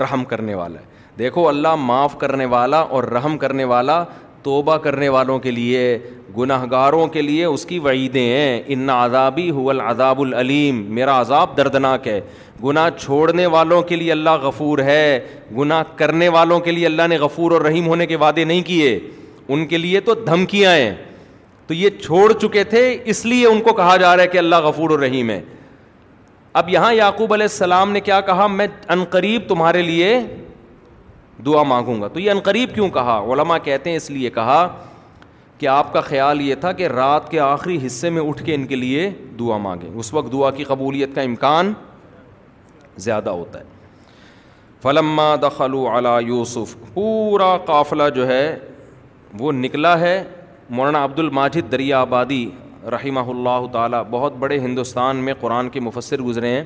[0.00, 4.02] رحم کرنے والا ہے دیکھو اللہ معاف کرنے والا اور رحم کرنے والا
[4.42, 5.80] توبہ کرنے والوں کے لیے
[6.38, 11.56] گناہ گاروں کے لیے اس کی وعیدیں ہیں ان عذابی هو العذاب العلیم میرا عذاب
[11.56, 12.20] دردناک ہے
[12.64, 15.02] گناہ چھوڑنے والوں کے لیے اللہ غفور ہے
[15.58, 18.98] گناہ کرنے والوں کے لیے اللہ نے غفور اور رحیم ہونے کے وعدے نہیں کیے
[19.48, 20.94] ان کے لیے تو دھمکیاں ہیں
[21.66, 24.64] تو یہ چھوڑ چکے تھے اس لیے ان کو کہا جا رہا ہے کہ اللہ
[24.68, 25.40] غفور الرحیم ہے
[26.60, 30.18] اب یہاں یعقوب علیہ السلام نے کیا کہا میں عنقریب تمہارے لیے
[31.46, 34.58] دعا مانگوں گا تو یہ عنقریب کیوں کہا علماء کہتے ہیں اس لیے کہا
[35.58, 38.66] کہ آپ کا خیال یہ تھا کہ رات کے آخری حصے میں اٹھ کے ان
[38.66, 41.72] کے لیے دعا مانگیں اس وقت دعا کی قبولیت کا امکان
[43.06, 43.64] زیادہ ہوتا ہے
[44.82, 48.44] فلما دخلوا علی یوسف پورا قافلہ جو ہے
[49.40, 50.22] وہ نکلا ہے
[50.76, 52.48] مولانا عبد الماجد دریا آبادی
[52.90, 56.62] رحمہ اللہ تعالیٰ بہت بڑے ہندوستان میں قرآن کے مفسر گزرے ہیں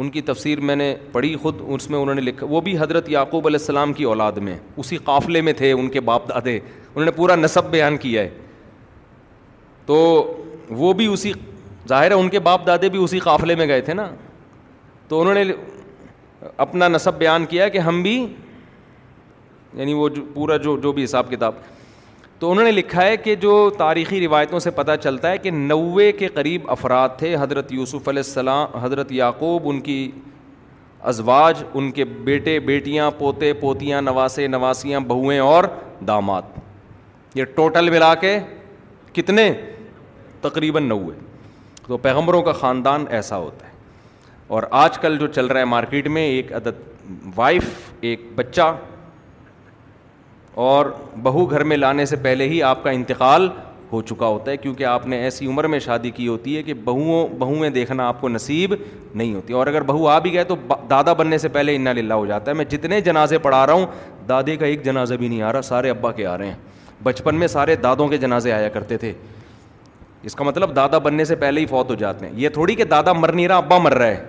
[0.00, 3.08] ان کی تفسیر میں نے پڑھی خود اس میں انہوں نے لکھا وہ بھی حضرت
[3.10, 7.04] یعقوب علیہ السلام کی اولاد میں اسی قافلے میں تھے ان کے باپ دادے انہوں
[7.04, 8.28] نے پورا نصب بیان کیا ہے
[9.86, 9.96] تو
[10.78, 11.32] وہ بھی اسی
[11.88, 14.08] ظاہر ہے ان کے باپ دادے بھی اسی قافلے میں گئے تھے نا
[15.08, 15.44] تو انہوں نے
[16.66, 18.14] اپنا نصب بیان کیا کہ ہم بھی
[19.74, 21.54] یعنی وہ جو پورا جو جو بھی حساب کتاب
[22.40, 26.10] تو انہوں نے لکھا ہے کہ جو تاریخی روایتوں سے پتہ چلتا ہے کہ نوے
[26.18, 29.96] کے قریب افراد تھے حضرت یوسف علیہ السلام حضرت یعقوب ان کی
[31.12, 35.64] ازواج ان کے بیٹے بیٹیاں پوتے پوتیاں نواسے نواسیاں بہویں اور
[36.06, 36.56] داماد
[37.36, 38.38] یہ ٹوٹل ملا کے
[39.14, 39.52] کتنے
[40.40, 41.14] تقریباً نوے
[41.86, 43.76] تو پیغمبروں کا خاندان ایسا ہوتا ہے
[44.56, 46.80] اور آج کل جو چل رہا ہے مارکیٹ میں ایک عدد
[47.36, 47.64] وائف
[48.10, 48.74] ایک بچہ
[50.66, 50.86] اور
[51.22, 53.48] بہو گھر میں لانے سے پہلے ہی آپ کا انتقال
[53.92, 56.74] ہو چکا ہوتا ہے کیونکہ آپ نے ایسی عمر میں شادی کی ہوتی ہے کہ
[56.84, 58.74] بہوؤں بہوئیں دیکھنا آپ کو نصیب
[59.14, 60.54] نہیں ہوتی اور اگر بہو آ بھی گئے تو
[60.90, 63.86] دادا بننے سے پہلے انا للہ ہو جاتا ہے میں جتنے جنازے پڑھا رہا ہوں
[64.28, 66.54] دادے کا ایک جنازہ بھی نہیں آ رہا سارے ابا کے آ رہے ہیں
[67.02, 69.12] بچپن میں سارے دادوں کے جنازے آیا کرتے تھے
[70.28, 72.84] اس کا مطلب دادا بننے سے پہلے ہی فوت ہو جاتے ہیں یہ تھوڑی کہ
[72.94, 74.24] دادا مر نہیں رہا ابا مر رہا ہے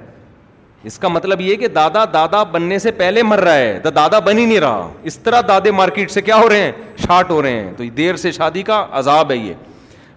[0.88, 4.20] اس کا مطلب یہ کہ دادا دادا بننے سے پہلے مر رہا ہے دا دادا
[4.26, 6.72] بن ہی نہیں رہا اس طرح دادے مارکیٹ سے کیا ہو رہے ہیں
[7.06, 9.54] شاٹ ہو رہے ہیں تو دیر سے شادی کا عذاب ہے یہ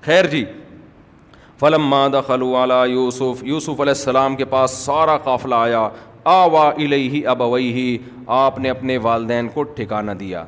[0.05, 0.45] خیر جی
[1.61, 1.95] فلم
[2.27, 5.89] خلو علا یوسف یوسف علیہ السلام کے پاس سارا قافلہ آیا
[6.33, 7.23] آ وا الہی
[7.73, 7.97] ہی
[8.37, 10.45] آپ نے اپنے والدین کو ٹھکانہ دیا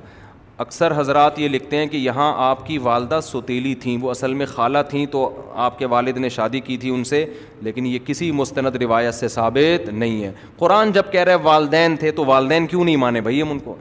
[0.62, 4.46] اکثر حضرات یہ لکھتے ہیں کہ یہاں آپ کی والدہ سوتیلی تھیں وہ اصل میں
[4.46, 5.28] خالہ تھیں تو
[5.66, 7.24] آپ کے والد نے شادی کی تھی ان سے
[7.62, 12.10] لیکن یہ کسی مستند روایت سے ثابت نہیں ہے قرآن جب کہہ رہے والدین تھے
[12.20, 13.74] تو والدین کیوں نہیں مانے بھائی ہم ان کو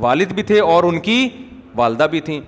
[0.00, 1.28] والد بھی تھے اور ان کی
[1.76, 2.40] والدہ بھی تھیں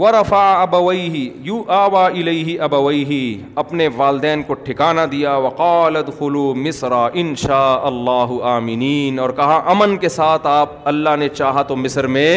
[0.00, 3.18] و رفا ابوئی ہی یو آوا الہی ابوئی ہی
[3.62, 9.96] اپنے والدین کو ٹھکانہ دیا وقالت خلو مصرا ان شاء اللہ عامنین اور کہا امن
[10.04, 12.30] کے ساتھ آپ اللہ نے چاہا تو مصر میں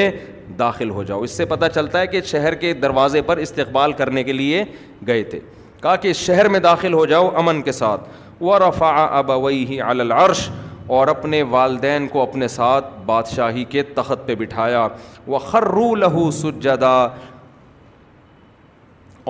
[0.60, 4.24] داخل ہو جاؤ اس سے پتہ چلتا ہے کہ شہر کے دروازے پر استقبال کرنے
[4.24, 4.64] کے لیے
[5.08, 5.40] گئے تھے
[5.82, 8.10] کہا کہ شہر میں داخل ہو جاؤ امن کے ساتھ
[8.44, 10.48] و رفا ابوئی ہی العرش
[10.96, 14.88] اور اپنے والدین کو اپنے ساتھ بادشاہی کے تخت پہ بٹھایا
[15.28, 16.96] وہ خرو لہو سجدہ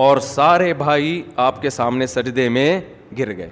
[0.02, 2.80] اور سارے بھائی آپ کے سامنے سجدے میں
[3.18, 3.50] گر گئے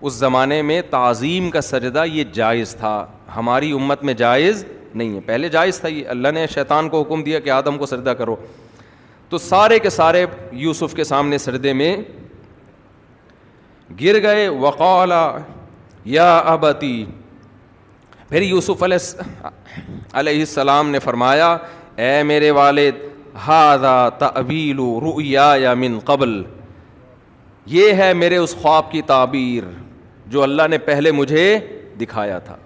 [0.00, 3.04] اس زمانے میں تعظیم کا سجدہ یہ جائز تھا
[3.34, 7.22] ہماری امت میں جائز نہیں ہے پہلے جائز تھا یہ اللہ نے شیطان کو حکم
[7.24, 8.36] دیا کہ آدم کو سجدہ کرو
[9.28, 10.24] تو سارے کے سارے
[10.62, 11.96] یوسف کے سامنے سردے میں
[14.00, 15.26] گر گئے وقالا
[16.16, 17.04] یا ابتی
[18.28, 19.48] پھر یوسف علیہ
[20.18, 21.56] علیہ السلام نے فرمایا
[21.96, 23.10] اے میرے والد
[23.46, 26.42] ہاذا تعویل رؤیا یا من قبل
[27.76, 29.64] یہ ہے میرے اس خواب کی تعبیر
[30.30, 31.46] جو اللہ نے پہلے مجھے
[32.00, 32.56] دکھایا تھا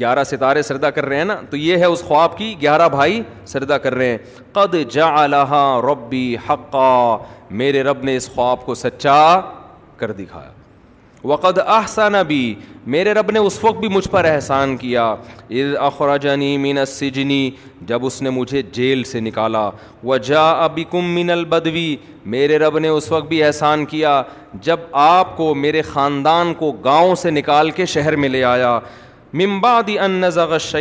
[0.00, 3.22] گیارہ ستارے سردا کر رہے ہیں نا تو یہ ہے اس خواب کی گیارہ بھائی
[3.52, 4.18] سردا کر رہے ہیں
[4.52, 5.26] قد جا
[5.90, 6.90] ربی حقا
[7.62, 9.18] میرے رب نے اس خواب کو سچا
[9.96, 10.50] کر دکھایا
[11.24, 12.54] وقد احسن بھی
[12.94, 17.50] میرے رب نے اس وقت بھی مجھ پر احسان کیا از اخراجنی من مین سجنی
[17.86, 19.68] جب اس نے مجھے جیل سے نکالا
[20.02, 21.96] وہ جا ابی کم من البدوی
[22.34, 24.22] میرے رب نے اس وقت بھی احسان کیا
[24.64, 28.78] جب آپ کو میرے خاندان کو گاؤں سے نکال کے شہر میں لے آیا
[29.42, 30.74] ممبادی ان نظش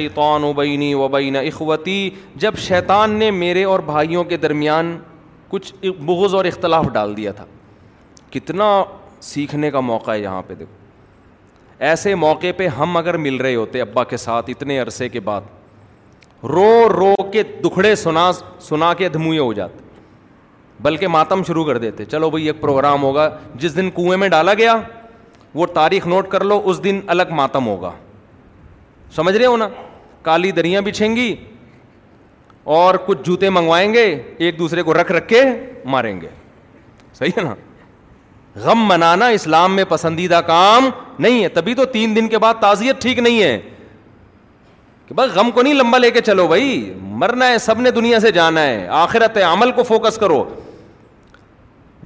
[0.57, 2.09] بینی و بین اخوتی
[2.43, 4.97] جب شیطان نے میرے اور بھائیوں کے درمیان
[5.49, 5.73] کچھ
[6.05, 7.45] بغض اور اختلاف ڈال دیا تھا
[8.31, 8.69] کتنا
[9.23, 10.75] سیکھنے کا موقع ہے یہاں پہ دیکھو
[11.85, 15.41] ایسے موقع پہ ہم اگر مل رہے ہوتے ابا کے ساتھ اتنے عرصے کے بعد
[16.49, 18.31] رو رو کے دکھڑے سنا
[18.67, 19.85] سنا کے دھموئے ہو جاتے
[20.83, 24.53] بلکہ ماتم شروع کر دیتے چلو بھائی ایک پروگرام ہوگا جس دن کنویں میں ڈالا
[24.57, 24.75] گیا
[25.55, 27.91] وہ تاریخ نوٹ کر لو اس دن الگ ماتم ہوگا
[29.15, 29.67] سمجھ رہے ہو نا
[30.21, 31.35] کالی دریاں بچھیں گی
[32.77, 34.03] اور کچھ جوتے منگوائیں گے
[34.37, 35.41] ایک دوسرے کو رکھ رکھ کے
[35.89, 36.27] ماریں گے
[37.19, 37.53] صحیح ہے نا
[38.63, 40.89] غم منانا اسلام میں پسندیدہ کام
[41.25, 43.57] نہیں ہے تبھی تو تین دن کے بعد تعزیت ٹھیک نہیں ہے
[45.07, 46.69] کہ بس غم کو نہیں لمبا لے کے چلو بھائی
[47.23, 50.43] مرنا ہے سب نے دنیا سے جانا ہے آخرت عمل کو فوکس کرو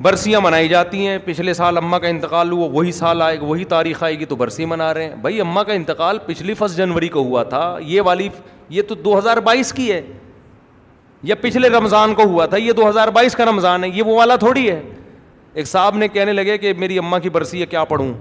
[0.01, 3.65] برسیاں منائی جاتی ہیں پچھلے سال اماں کا انتقال ہوا وہی سال آئے گا وہی
[3.73, 7.07] تاریخ آئے گی تو برسی منا رہے ہیں بھائی اماں کا انتقال پچھلی فسٹ جنوری
[7.15, 8.29] کو ہوا تھا یہ والی
[8.77, 10.01] یہ تو دو ہزار بائیس کی ہے
[11.31, 14.15] یا پچھلے رمضان کو ہوا تھا یہ دو ہزار بائیس کا رمضان ہے یہ وہ
[14.17, 14.79] والا تھوڑی ہے
[15.53, 18.11] ایک صاحب نے کہنے لگے کہ میری اماں کی برسی ہے کیا پڑھوں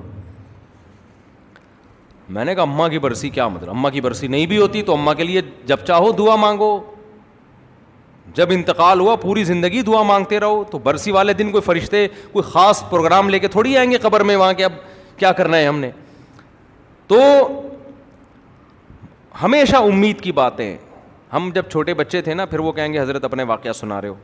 [2.29, 4.93] میں نے کہا اماں کی برسی کیا مطلب اماں کی برسی نہیں بھی ہوتی تو
[4.95, 6.79] اماں کے لیے جب چاہو دعا مانگو
[8.35, 12.43] جب انتقال ہوا پوری زندگی دعا مانگتے رہو تو برسی والے دن کوئی فرشتے کوئی
[12.51, 14.73] خاص پروگرام لے کے تھوڑی آئیں گے قبر میں وہاں کے اب
[15.19, 15.90] کیا کرنا ہے ہم نے
[17.09, 17.19] تو
[19.43, 20.77] ہمیشہ امید کی باتیں
[21.33, 24.09] ہم جب چھوٹے بچے تھے نا پھر وہ کہیں گے حضرت اپنے واقعہ سنا رہے
[24.09, 24.14] ہو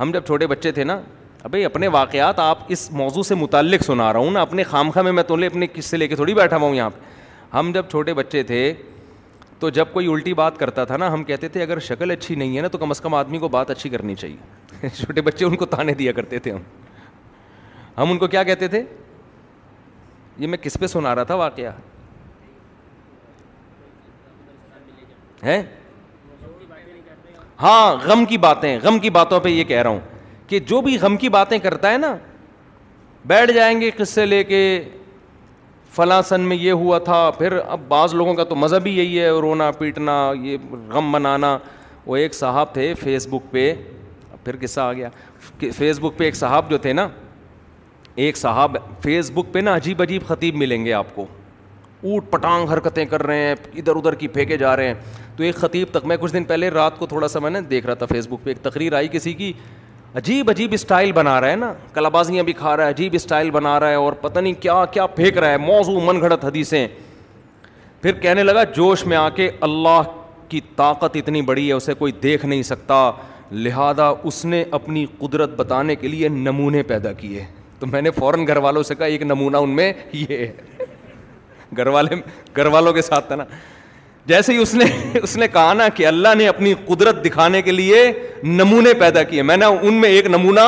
[0.00, 0.98] ہم جب چھوٹے بچے تھے نا
[1.46, 5.10] ابھی اپنے واقعات آپ اس موضوع سے متعلق سنا رہا ہوں نا اپنے خامخواہ میں
[5.12, 7.70] میں تو لے اپنے کس سے لے کے تھوڑی بیٹھا ہوا ہوں یہاں پہ ہم
[7.74, 8.62] جب چھوٹے بچے تھے
[9.60, 12.56] تو جب کوئی الٹی بات کرتا تھا نا ہم کہتے تھے اگر شکل اچھی نہیں
[12.56, 15.54] ہے نا تو کم از کم آدمی کو بات اچھی کرنی چاہیے چھوٹے بچے ان
[15.56, 16.62] کو تانے دیا کرتے تھے ہم
[17.98, 18.82] ہم ان کو کیا کہتے تھے
[20.38, 21.72] یہ میں کس پہ سنا رہا تھا واقعہ
[25.44, 25.62] ہے
[27.62, 30.15] ہاں غم کی باتیں غم کی باتوں پہ یہ کہہ رہا ہوں
[30.48, 32.14] کہ جو بھی غم کی باتیں کرتا ہے نا
[33.26, 34.60] بیٹھ جائیں گے قصے لے کے
[35.94, 39.20] فلاں سن میں یہ ہوا تھا پھر اب بعض لوگوں کا تو مذہب ہی یہی
[39.20, 40.56] ہے رونا پیٹنا یہ
[40.92, 41.56] غم بنانا
[42.06, 43.72] وہ ایک صاحب تھے فیس بک پہ
[44.44, 45.08] پھر قصہ آ گیا
[45.76, 47.08] فیس بک پہ ایک صاحب جو تھے نا
[48.24, 51.26] ایک صاحب فیس بک پہ نا عجیب عجیب خطیب ملیں گے آپ کو
[52.10, 54.94] اوٹ پٹانگ حرکتیں کر رہے ہیں ادھر ادھر کی پھینکے جا رہے ہیں
[55.36, 57.86] تو ایک خطیب تک میں کچھ دن پہلے رات کو تھوڑا سا میں نے دیکھ
[57.86, 59.52] رہا تھا فیس بک پہ ایک تقریر آئی کسی کی
[60.16, 63.78] عجیب عجیب اسٹائل بنا رہا ہے نا کلابازیاں بھی کھا رہا ہے عجیب اسٹائل بنا
[63.80, 66.86] رہا ہے اور پتہ نہیں کیا کیا پھینک رہا ہے موضوع من گھڑت حدیثیں
[68.02, 70.00] پھر کہنے لگا جوش میں آ کے اللہ
[70.48, 72.98] کی طاقت اتنی بڑی ہے اسے کوئی دیکھ نہیں سکتا
[73.52, 77.44] لہذا اس نے اپنی قدرت بتانے کے لیے نمونے پیدا کیے
[77.78, 80.52] تو میں نے فوراً گھر والوں سے کہا ایک نمونہ ان میں یہ ہے
[81.76, 82.16] گھر والے
[82.56, 83.44] گھر والوں کے ساتھ تھا نا
[84.28, 84.84] جیسے ہی اس نے
[85.22, 88.02] اس نے کہا نا کہ اللہ نے اپنی قدرت دکھانے کے لیے
[88.44, 90.60] نمونے پیدا کیے میں نے ان میں ایک نمونہ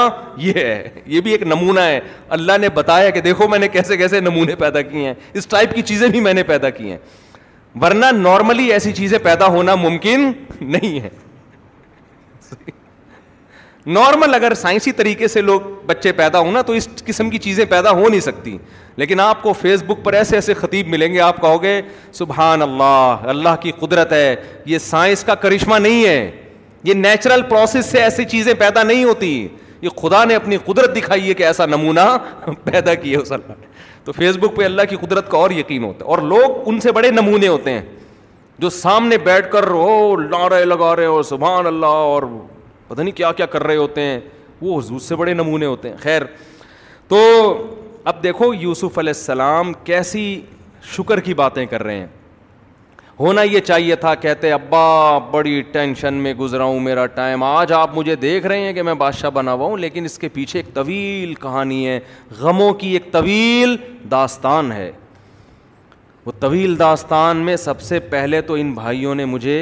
[0.47, 1.99] یہ ہے یہ بھی ایک نمونہ ہے
[2.37, 5.75] اللہ نے بتایا کہ دیکھو میں نے کیسے کیسے نمونے پیدا کیے ہیں اس ٹائپ
[5.75, 6.99] کی چیزیں بھی میں نے پیدا کی ہیں
[7.83, 10.31] ورنہ نارملی ایسی چیزیں پیدا ہونا ممکن
[10.77, 11.09] نہیں ہے
[13.96, 17.64] نارمل اگر سائنسی طریقے سے لوگ بچے پیدا ہوں نا تو اس قسم کی چیزیں
[17.68, 18.57] پیدا ہو نہیں سکتی
[18.96, 21.81] لیکن آپ کو فیس بک پر ایسے ایسے خطیب ملیں گے آپ کہو گے
[22.14, 24.35] سبحان اللہ اللہ کی قدرت ہے
[24.70, 26.31] یہ سائنس کا کرشمہ نہیں ہے
[26.85, 29.31] یہ نیچرل پروسیس سے ایسی چیزیں پیدا نہیں ہوتی
[29.83, 32.01] یہ خدا نے اپنی قدرت دکھائی ہے کہ ایسا نمونہ
[32.64, 33.66] پیدا کیے اس اللہ نے
[34.05, 36.81] تو فیس بک پہ اللہ کی قدرت کا اور یقین ہوتا ہے اور لوگ ان
[36.81, 37.83] سے بڑے نمونے ہوتے ہیں
[38.59, 42.22] جو سامنے بیٹھ کر او لارے لگا رہے ہو سبحان اللہ اور
[42.88, 44.18] پتہ نہیں کیا کیا کر رہے ہوتے ہیں
[44.61, 46.22] وہ حضور سے بڑے نمونے ہوتے ہیں خیر
[47.09, 47.18] تو
[48.12, 50.31] اب دیکھو یوسف علیہ السلام کیسی
[50.96, 52.07] شکر کی باتیں کر رہے ہیں
[53.20, 57.94] ہونا یہ چاہیے تھا کہتے ابا بڑی ٹینشن میں گزرا ہوں میرا ٹائم آج آپ
[57.96, 60.72] مجھے دیکھ رہے ہیں کہ میں بادشاہ بنا ہوا ہوں لیکن اس کے پیچھے ایک
[60.74, 61.98] طویل کہانی ہے
[62.40, 63.77] غموں کی ایک طویل
[64.11, 64.90] داستان ہے
[66.27, 69.59] وہ طویل داستان میں سب سے پہلے تو ان بھائیوں نے مجھے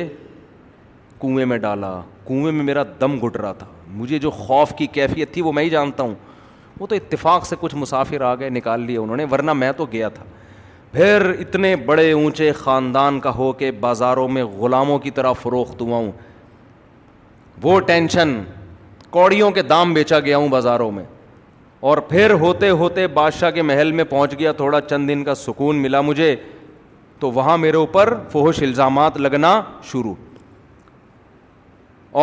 [1.21, 3.67] کنویں میں ڈالا کنویں میں میرا دم گٹ رہا تھا
[3.97, 6.15] مجھے جو خوف کی کیفیت تھی وہ میں ہی جانتا ہوں
[6.81, 9.85] وہ تو اتفاق سے کچھ مسافر آ گئے نکال لیے انہوں نے ورنہ میں تو
[9.93, 10.25] گیا تھا
[10.93, 15.97] پھر اتنے بڑے اونچے خاندان کا ہو کے بازاروں میں غلاموں کی طرح فروخت ہوا
[15.97, 16.11] ہوں
[17.63, 18.41] وہ ٹینشن
[19.11, 21.05] کوڑیوں کے دام بیچا گیا ہوں بازاروں میں
[21.89, 25.77] اور پھر ہوتے ہوتے بادشاہ کے محل میں پہنچ گیا تھوڑا چند دن کا سکون
[25.83, 26.35] ملا مجھے
[27.21, 29.61] تو وہاں میرے اوپر فوہش الزامات لگنا
[29.91, 30.15] شروع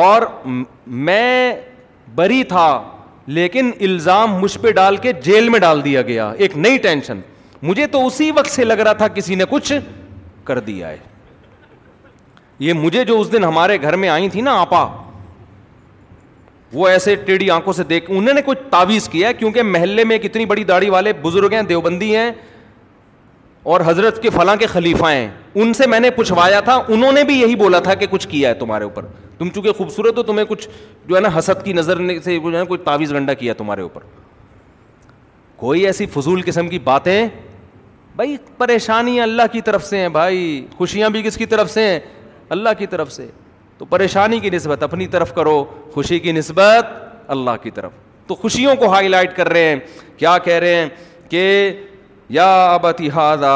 [0.02, 0.22] اور
[1.10, 1.56] میں
[2.16, 2.68] بری تھا
[3.38, 7.20] لیکن الزام مجھ پہ ڈال کے جیل میں ڈال دیا گیا ایک نئی ٹینشن
[7.64, 9.72] مجھے تو اسی وقت سے لگ رہا تھا کسی نے کچھ
[10.44, 10.98] کر دیا ہے
[12.60, 14.84] یہ مجھے جو اس دن ہمارے گھر میں آئی تھی نا آپا
[16.74, 20.18] وہ ایسے ٹیڑھی آنکھوں سے دیکھ انہوں نے کچھ تعویذ کیا ہے کیونکہ محلے میں
[20.24, 22.32] اتنی بڑی داڑھی والے بزرگ ہیں دیوبندی ہیں
[23.74, 27.24] اور حضرت کے فلاں کے خلیفہ ہیں ان سے میں نے پوچھوایا تھا انہوں نے
[27.24, 29.06] بھی یہی بولا تھا کہ کچھ کیا ہے تمہارے اوپر
[29.38, 30.68] تم چونکہ خوبصورت ہو تمہیں کچھ
[31.08, 33.82] جو ہے نا حسد کی نظر سے جو ہے نا کوئی تعویذ گنڈا کیا تمہارے
[33.82, 34.02] اوپر
[35.64, 37.28] کوئی ایسی فضول قسم کی باتیں
[38.16, 40.44] بھائی پریشانیاں اللہ کی طرف سے ہیں بھائی
[40.78, 42.00] خوشیاں بھی کس کی طرف سے ہیں
[42.56, 43.28] اللہ کی طرف سے
[43.78, 45.64] تو پریشانی کی نسبت اپنی طرف کرو
[45.94, 46.92] خوشی کی نسبت
[47.36, 47.92] اللہ کی طرف
[48.28, 49.80] تو خوشیوں کو ہائی لائٹ کر رہے ہیں
[50.18, 50.90] کیا کہہ رہے ہیں
[51.30, 51.48] کہ
[52.40, 52.48] یا
[53.16, 53.54] ہاضا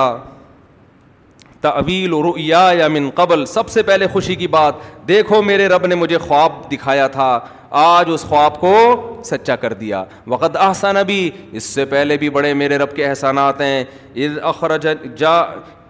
[1.64, 4.76] و رؤیا یا من قبل سب سے پہلے خوشی کی بات
[5.08, 7.40] دیکھو میرے رب نے مجھے خواب دکھایا تھا
[7.70, 8.74] آج اس خواب کو
[9.26, 13.62] سچا کر دیا وقت احسان ابھی اس سے پہلے بھی بڑے میرے رب کے احسانات
[13.62, 13.84] ہیں
[14.42, 14.88] اخرج
[15.18, 15.38] جا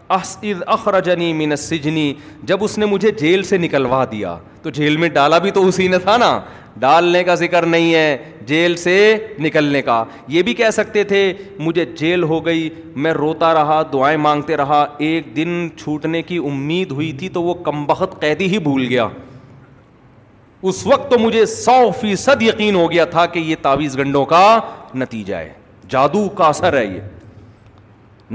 [0.09, 2.13] ارد اخرجنی من سجنی
[2.49, 5.87] جب اس نے مجھے جیل سے نکلوا دیا تو جیل میں ڈالا بھی تو اسی
[5.87, 6.39] نے تھا نا
[6.79, 8.93] ڈالنے کا ذکر نہیں ہے جیل سے
[9.43, 11.21] نکلنے کا یہ بھی کہہ سکتے تھے
[11.59, 12.69] مجھے جیل ہو گئی
[13.03, 17.53] میں روتا رہا دعائیں مانگتے رہا ایک دن چھوٹنے کی امید ہوئی تھی تو وہ
[17.63, 19.07] کم بخت قیدی ہی بھول گیا
[20.69, 24.59] اس وقت تو مجھے سو فیصد یقین ہو گیا تھا کہ یہ تعویز گنڈوں کا
[24.95, 25.53] نتیجہ ہے
[25.89, 26.99] جادو کا اثر ہے یہ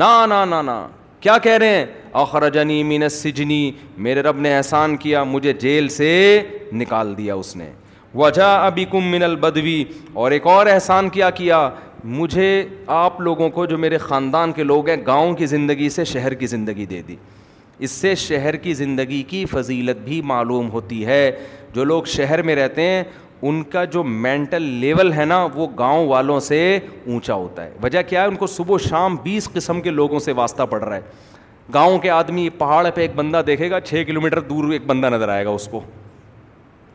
[0.03, 0.79] نہ
[1.21, 1.85] کیا کہہ رہے ہیں
[2.21, 3.71] اخرجنی مین سجنی
[4.07, 6.09] میرے رب نے احسان کیا مجھے جیل سے
[6.73, 7.71] نکال دیا اس نے
[8.15, 9.83] وجہ ابھی کم من البدوی
[10.13, 11.69] اور ایک اور احسان کیا کیا
[12.05, 12.47] مجھے
[12.95, 16.47] آپ لوگوں کو جو میرے خاندان کے لوگ ہیں گاؤں کی زندگی سے شہر کی
[16.47, 17.17] زندگی دے دی
[17.85, 21.31] اس سے شہر کی زندگی کی فضیلت بھی معلوم ہوتی ہے
[21.75, 23.03] جو لوگ شہر میں رہتے ہیں
[23.51, 26.59] ان کا جو مینٹل لیول ہے نا وہ گاؤں والوں سے
[27.07, 30.19] اونچا ہوتا ہے وجہ کیا ہے ان کو صبح و شام بیس قسم کے لوگوں
[30.29, 31.01] سے واسطہ پڑ رہا ہے
[31.75, 35.11] گاؤں کے آدمی پہاڑ پہ ایک بندہ دیکھے گا چھ کلو میٹر دور ایک بندہ
[35.11, 35.81] نظر آئے گا اس کو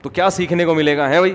[0.07, 1.33] تو کیا سیکھنے کو ملے گا ہے بھائی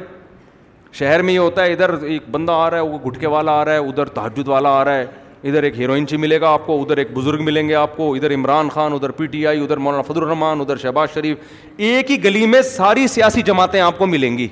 [0.98, 3.64] شہر میں یہ ہوتا ہے ادھر ایک بندہ آ رہا ہے وہ گٹکے والا آ
[3.64, 5.04] رہا ہے ادھر تحجد والا آ رہا ہے
[5.48, 8.14] ادھر ایک ہیروئن چی ملے گا آپ کو ادھر ایک بزرگ ملیں گے آپ کو
[8.14, 11.38] ادھر عمران خان ادھر پی ٹی آئی ادھر مولانا فضل الرحمان ادھر شہباز شریف
[11.76, 14.48] ایک ہی گلی میں ساری سیاسی جماعتیں آپ کو ملیں گی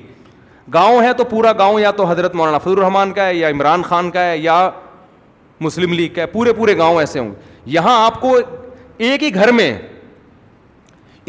[0.73, 3.83] گاؤں ہے تو پورا گاؤں یا تو حضرت مولانا فضل الرحمان کا ہے یا عمران
[3.87, 4.69] خان کا ہے یا
[5.61, 8.37] مسلم لیگ کا ہے پورے پورے گاؤں ایسے ہوں گے یہاں آپ کو
[8.97, 9.73] ایک ہی گھر میں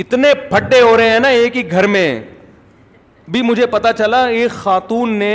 [0.03, 2.09] اتنے پھٹے ہو رہے ہیں نا ایک ہی گھر میں
[3.33, 5.35] بھی مجھے پتا چلا ایک خاتون نے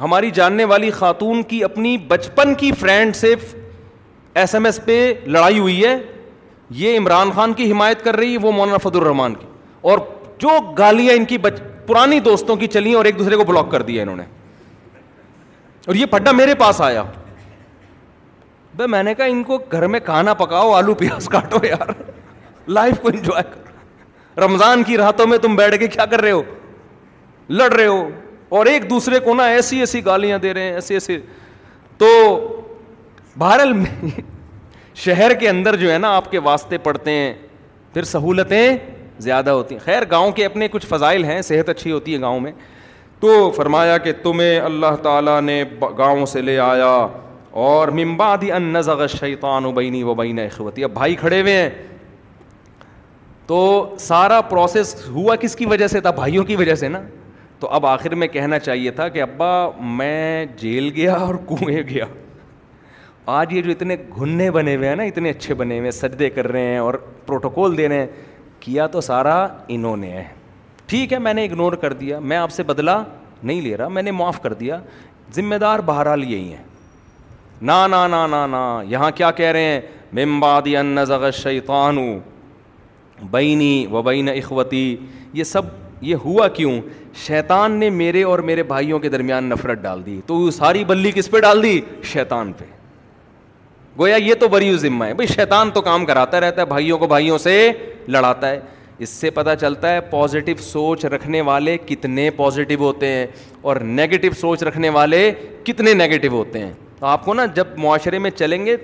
[0.00, 3.34] ہماری جاننے والی خاتون کی اپنی بچپن کی فرینڈ سے
[4.42, 4.98] ایس ایم ایس پہ
[5.36, 5.96] لڑائی ہوئی ہے
[6.82, 9.46] یہ عمران خان کی حمایت کر رہی ہے وہ مولانا فضل الرحمان کی
[9.90, 9.98] اور
[10.44, 13.82] جو گالیاں ان کی بچ پرانی دوستوں کی چلی اور ایک دوسرے کو بلاک کر
[13.90, 14.24] دیا انہوں نے
[15.86, 17.02] اور یہ پھڈا میرے پاس آیا
[18.76, 21.92] بھائی میں نے کہا ان کو گھر میں کھانا پکاؤ آلو پیاز کاٹو یار
[22.78, 26.42] لائف کو انجوائے رمضان کی راتوں میں تم بیٹھ کے کیا کر رہے ہو
[27.58, 28.02] لڑ رہے ہو
[28.56, 31.18] اور ایک دوسرے کو نا ایسی ایسی گالیاں دے رہے ہیں ایسے ایسے
[31.98, 32.08] تو
[33.38, 33.72] بہرحال
[35.04, 37.32] شہر کے اندر جو ہے نا آپ کے واسطے پڑتے ہیں
[37.94, 38.76] پھر سہولتیں
[39.26, 42.40] زیادہ ہوتی ہیں خیر گاؤں کے اپنے کچھ فضائل ہیں صحت اچھی ہوتی ہے گاؤں
[42.40, 42.52] میں
[43.20, 45.62] تو فرمایا کہ تمہیں اللہ تعالیٰ نے
[45.98, 46.94] گاؤں سے لے آیا
[47.66, 51.68] اور ممبادی ان نذا شیطان و بینی و بین اخوتی اب بھائی کھڑے ہوئے ہیں
[53.46, 53.60] تو
[53.98, 57.00] سارا پروسیس ہوا کس کی وجہ سے تھا بھائیوں کی وجہ سے نا
[57.60, 59.48] تو اب آخر میں کہنا چاہیے تھا کہ ابا
[59.96, 62.04] میں جیل گیا اور کنویں گیا
[63.38, 66.30] آج یہ جو اتنے گھننے بنے ہوئے ہیں نا اتنے اچھے بنے ہوئے ہیں سجدے
[66.36, 66.94] کر رہے ہیں اور
[67.26, 68.06] پروٹوکول دے رہے ہیں
[68.60, 69.36] کیا تو سارا
[69.76, 70.24] انہوں نے ہے
[70.86, 73.02] ٹھیک ہے میں نے اگنور کر دیا میں آپ سے بدلا
[73.42, 74.78] نہیں لے رہا میں نے معاف کر دیا
[75.34, 76.62] ذمہ دار بہرحال یہی ہیں
[77.62, 81.98] نا یہاں کیا کہہ رہے ہیں ممباد شعی شیطان
[83.30, 84.96] بینی و بین اخوتی
[85.32, 85.64] یہ سب
[86.02, 86.80] یہ ہوا کیوں
[87.26, 91.30] شیطان نے میرے اور میرے بھائیوں کے درمیان نفرت ڈال دی تو ساری بلی کس
[91.30, 91.80] پہ ڈال دی
[92.12, 92.64] شیطان پہ
[93.98, 97.06] گویا یہ تو بری ذمہ ہے بھائی شیطان تو کام کراتا رہتا ہے بھائیوں کو
[97.06, 97.70] بھائیوں سے
[98.08, 98.60] لڑاتا ہے
[99.04, 103.26] اس سے پتہ چلتا ہے پازیٹیو سوچ رکھنے والے کتنے پازیٹیو ہوتے ہیں
[103.68, 105.30] اور نگیٹو سوچ رکھنے والے
[105.64, 108.76] کتنے نگیٹو ہوتے ہیں تو آپ کو نا جب معاشرے میں چلیں گے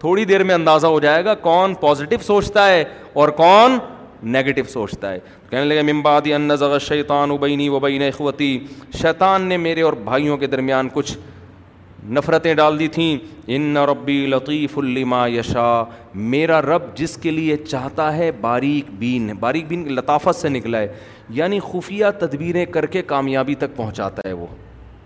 [0.00, 2.84] تھوڑی دیر میں اندازہ ہو جائے گا کون پازیٹو سوچتا ہے
[3.20, 3.78] اور کون
[4.24, 5.18] نگیٹو سوچتا ہے
[5.50, 8.58] کہنے لگے ممبادی ان نظر شیطان ابینی وبین اخوتی
[9.00, 11.16] شیطان نے میرے اور بھائیوں کے درمیان کچھ
[12.10, 13.16] نفرتیں ڈال دی تھیں
[13.54, 15.66] ان ربی لطیف الما یشا
[16.14, 20.92] میرا رب جس کے لیے چاہتا ہے باریک بین باریک بین لطافت سے نکلا ہے
[21.38, 24.46] یعنی خفیہ تدبیریں کر کے کامیابی تک پہنچاتا ہے وہ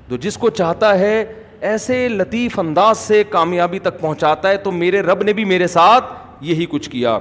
[0.08, 1.24] تو جس کو چاہتا ہے
[1.70, 6.12] ایسے لطیف انداز سے کامیابی تک پہنچاتا ہے تو میرے رب نے بھی میرے ساتھ
[6.44, 7.18] یہی کچھ کیا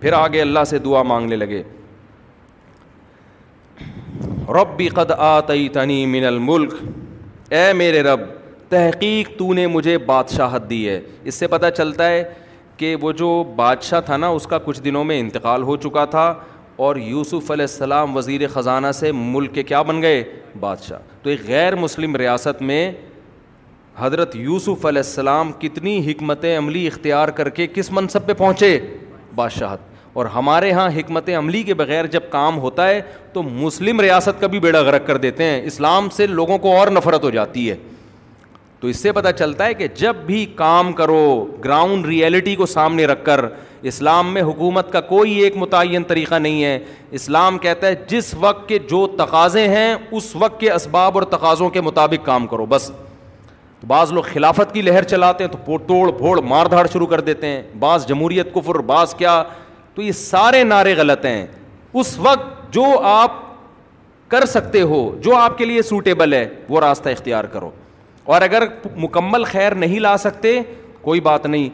[0.00, 1.62] پھر آگے اللہ سے دعا مانگنے لگے
[4.60, 6.74] رب قد آ تئی تنی من الملک
[7.54, 8.20] اے میرے رب
[8.68, 12.24] تحقیق تو نے مجھے بادشاہت دی ہے اس سے پتہ چلتا ہے
[12.76, 16.32] کہ وہ جو بادشاہ تھا نا اس کا کچھ دنوں میں انتقال ہو چکا تھا
[16.84, 20.22] اور یوسف علیہ السلام وزیر خزانہ سے ملک کے کیا بن گئے
[20.60, 22.90] بادشاہ تو ایک غیر مسلم ریاست میں
[23.98, 28.78] حضرت یوسف علیہ السلام کتنی حکمت عملی اختیار کر کے کس منصب پہ پہنچے
[29.36, 33.00] بادشاہت اور ہمارے ہاں حکمت عملی کے بغیر جب کام ہوتا ہے
[33.32, 36.88] تو مسلم ریاست کا بھی بیڑا غرق کر دیتے ہیں اسلام سے لوگوں کو اور
[36.98, 37.76] نفرت ہو جاتی ہے
[38.80, 41.20] تو اس سے پتہ چلتا ہے کہ جب بھی کام کرو
[41.64, 43.44] گراؤنڈ ریئلٹی کو سامنے رکھ کر
[43.90, 46.78] اسلام میں حکومت کا کوئی ایک متعین طریقہ نہیں ہے
[47.18, 51.68] اسلام کہتا ہے جس وقت کے جو تقاضے ہیں اس وقت کے اسباب اور تقاضوں
[51.76, 52.90] کے مطابق کام کرو بس
[53.84, 57.20] تو بعض لوگ خلافت کی لہر چلاتے ہیں تو توڑ پھوڑ مار دھاڑ شروع کر
[57.20, 59.42] دیتے ہیں بعض جمہوریت کو بعض کیا
[59.94, 61.46] تو یہ سارے نعرے غلط ہیں
[62.02, 63.32] اس وقت جو آپ
[64.30, 67.70] کر سکتے ہو جو آپ کے لیے سوٹیبل ہے وہ راستہ اختیار کرو
[68.34, 68.62] اور اگر
[68.96, 70.58] مکمل خیر نہیں لا سکتے
[71.02, 71.68] کوئی بات نہیں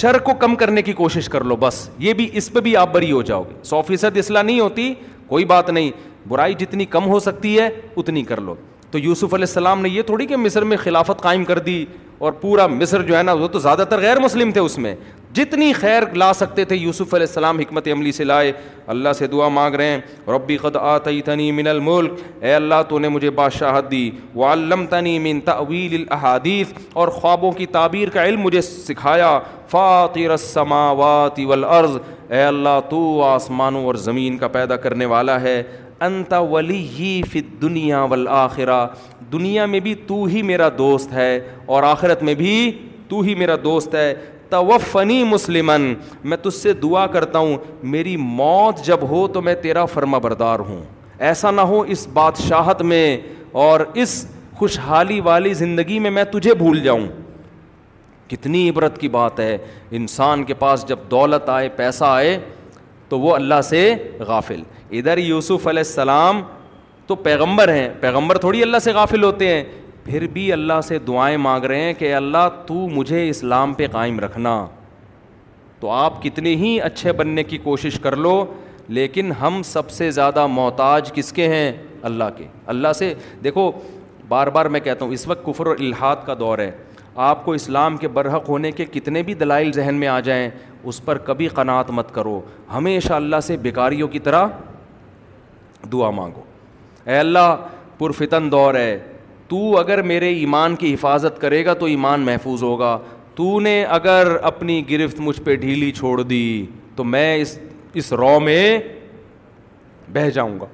[0.00, 2.92] شر کو کم کرنے کی کوشش کر لو بس یہ بھی اس پہ بھی آپ
[2.92, 4.92] بری ہو جاؤ گے سو فیصد اصلاح نہیں ہوتی
[5.26, 5.90] کوئی بات نہیں
[6.28, 8.54] برائی جتنی کم ہو سکتی ہے اتنی کر لو
[8.92, 11.84] تو یوسف علیہ السلام نے یہ تھوڑی کہ مصر میں خلافت قائم کر دی
[12.24, 14.94] اور پورا مصر جو ہے نا وہ تو زیادہ تر غیر مسلم تھے اس میں
[15.36, 18.52] جتنی خیر لا سکتے تھے یوسف علیہ السلام حکمت عملی سے لائے
[18.94, 20.76] اللہ سے دعا مانگ رہے ہیں ربی قد
[21.24, 24.88] تنی من الملک اے اللہ تو نے مجھے بادشاہت دی وعلمتنی
[25.18, 29.38] تنی من طویل الاحادیث اور خوابوں کی تعبیر کا علم مجھے سکھایا
[29.70, 30.34] فاطر
[30.98, 31.96] واتی والارض
[32.30, 35.62] اے اللہ تو آسمانوں اور زمین کا پیدا کرنے والا ہے
[36.06, 38.78] انت ولی ہی فت دنیا والآخرہ
[39.32, 41.30] دنیا میں بھی تو ہی میرا دوست ہے
[41.74, 42.54] اور آخرت میں بھی
[43.08, 44.12] تو ہی میرا دوست ہے
[44.50, 45.92] توفنی مسلمن
[46.30, 47.56] میں تجھ سے دعا کرتا ہوں
[47.92, 50.82] میری موت جب ہو تو میں تیرا فرما بردار ہوں
[51.28, 53.06] ایسا نہ ہو اس بادشاہت میں
[53.66, 54.14] اور اس
[54.58, 57.06] خوشحالی والی زندگی میں میں تجھے بھول جاؤں
[58.28, 59.56] کتنی عبرت کی بات ہے
[60.00, 62.38] انسان کے پاس جب دولت آئے پیسہ آئے
[63.08, 63.80] تو وہ اللہ سے
[64.26, 64.62] غافل
[64.98, 66.40] ادھر یوسف علیہ السلام
[67.06, 69.62] تو پیغمبر ہیں پیغمبر تھوڑی اللہ سے غافل ہوتے ہیں
[70.04, 74.18] پھر بھی اللہ سے دعائیں مانگ رہے ہیں کہ اللہ تو مجھے اسلام پہ قائم
[74.20, 74.54] رکھنا
[75.80, 78.44] تو آپ کتنے ہی اچھے بننے کی کوشش کر لو
[78.98, 81.70] لیکن ہم سب سے زیادہ محتاج کس کے ہیں
[82.10, 83.12] اللہ کے اللہ سے
[83.44, 83.70] دیکھو
[84.28, 86.70] بار بار میں کہتا ہوں اس وقت کفر الحاد کا دور ہے
[87.30, 90.48] آپ کو اسلام کے برحق ہونے کے کتنے بھی دلائل ذہن میں آ جائیں
[90.82, 92.40] اس پر کبھی قناعت مت کرو
[92.74, 94.46] ہمیشہ اللہ سے بیکاریوں کی طرح
[95.92, 96.42] دعا مانگو
[97.08, 97.54] اے اللہ
[97.98, 98.98] پرفتن دور ہے
[99.48, 102.98] تو اگر میرے ایمان کی حفاظت کرے گا تو ایمان محفوظ ہوگا
[103.36, 106.42] تو نے اگر اپنی گرفت مجھ پہ ڈھیلی چھوڑ دی
[106.96, 107.58] تو میں اس
[108.00, 108.78] اس رو میں
[110.12, 110.66] بہہ جاؤں گا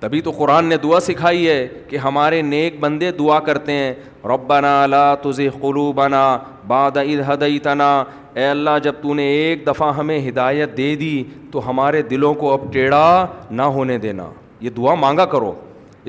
[0.00, 3.92] تبھی تو قرآن نے دعا سکھائی ہے کہ ہمارے نیک بندے دعا کرتے ہیں
[4.32, 6.36] ربنا لا تز قلوبنا بنا
[6.66, 6.96] باد
[7.32, 7.90] ہدعی تنا
[8.36, 11.22] اے اللہ جب تو نے ایک دفعہ ہمیں ہدایت دے دی
[11.52, 14.26] تو ہمارے دلوں کو اب ٹیڑھا نہ ہونے دینا
[14.60, 15.52] یہ دعا مانگا کرو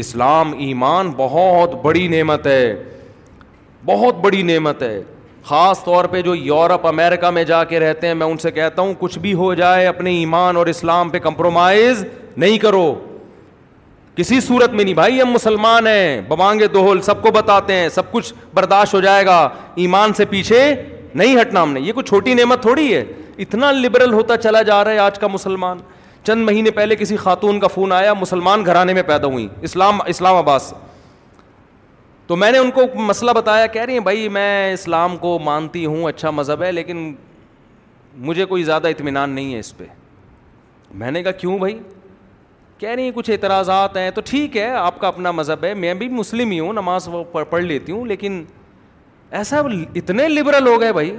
[0.04, 2.64] اسلام ایمان بہت بڑی نعمت ہے
[3.86, 5.02] بہت بڑی نعمت ہے
[5.46, 8.82] خاص طور پہ جو یورپ امریکہ میں جا کے رہتے ہیں میں ان سے کہتا
[8.82, 12.06] ہوں کچھ بھی ہو جائے اپنے ایمان اور اسلام پہ کمپرومائز
[12.38, 12.94] نہیں کرو
[14.18, 18.12] کسی صورت میں نہیں بھائی ہم مسلمان ہیں ببانگے دوہل سب کو بتاتے ہیں سب
[18.12, 19.36] کچھ برداشت ہو جائے گا
[19.84, 20.62] ایمان سے پیچھے
[21.16, 23.04] نہیں ہٹنا ہم نے یہ کوئی چھوٹی نعمت تھوڑی ہے
[23.44, 25.78] اتنا لبرل ہوتا چلا جا رہا ہے آج کا مسلمان
[26.28, 30.36] چند مہینے پہلے کسی خاتون کا فون آیا مسلمان گھرانے میں پیدا ہوئی اسلام اسلام
[30.36, 30.76] آباد سے
[32.28, 35.86] تو میں نے ان کو مسئلہ بتایا کہہ رہی ہیں بھائی میں اسلام کو مانتی
[35.86, 37.14] ہوں اچھا مذہب ہے لیکن
[38.30, 39.86] مجھے کوئی زیادہ اطمینان نہیں ہے اس پہ
[41.02, 41.78] میں نے کہا کیوں بھائی
[42.80, 45.94] کہہ رہی ہیں کچھ اعتراضات ہیں تو ٹھیک ہے آپ کا اپنا مذہب ہے میں
[46.02, 47.08] بھی مسلم ہی ہوں نماز
[47.50, 48.44] پڑھ لیتی ہوں لیکن
[49.40, 49.62] ایسا
[50.00, 51.16] اتنے لبرل ہو گئے بھائی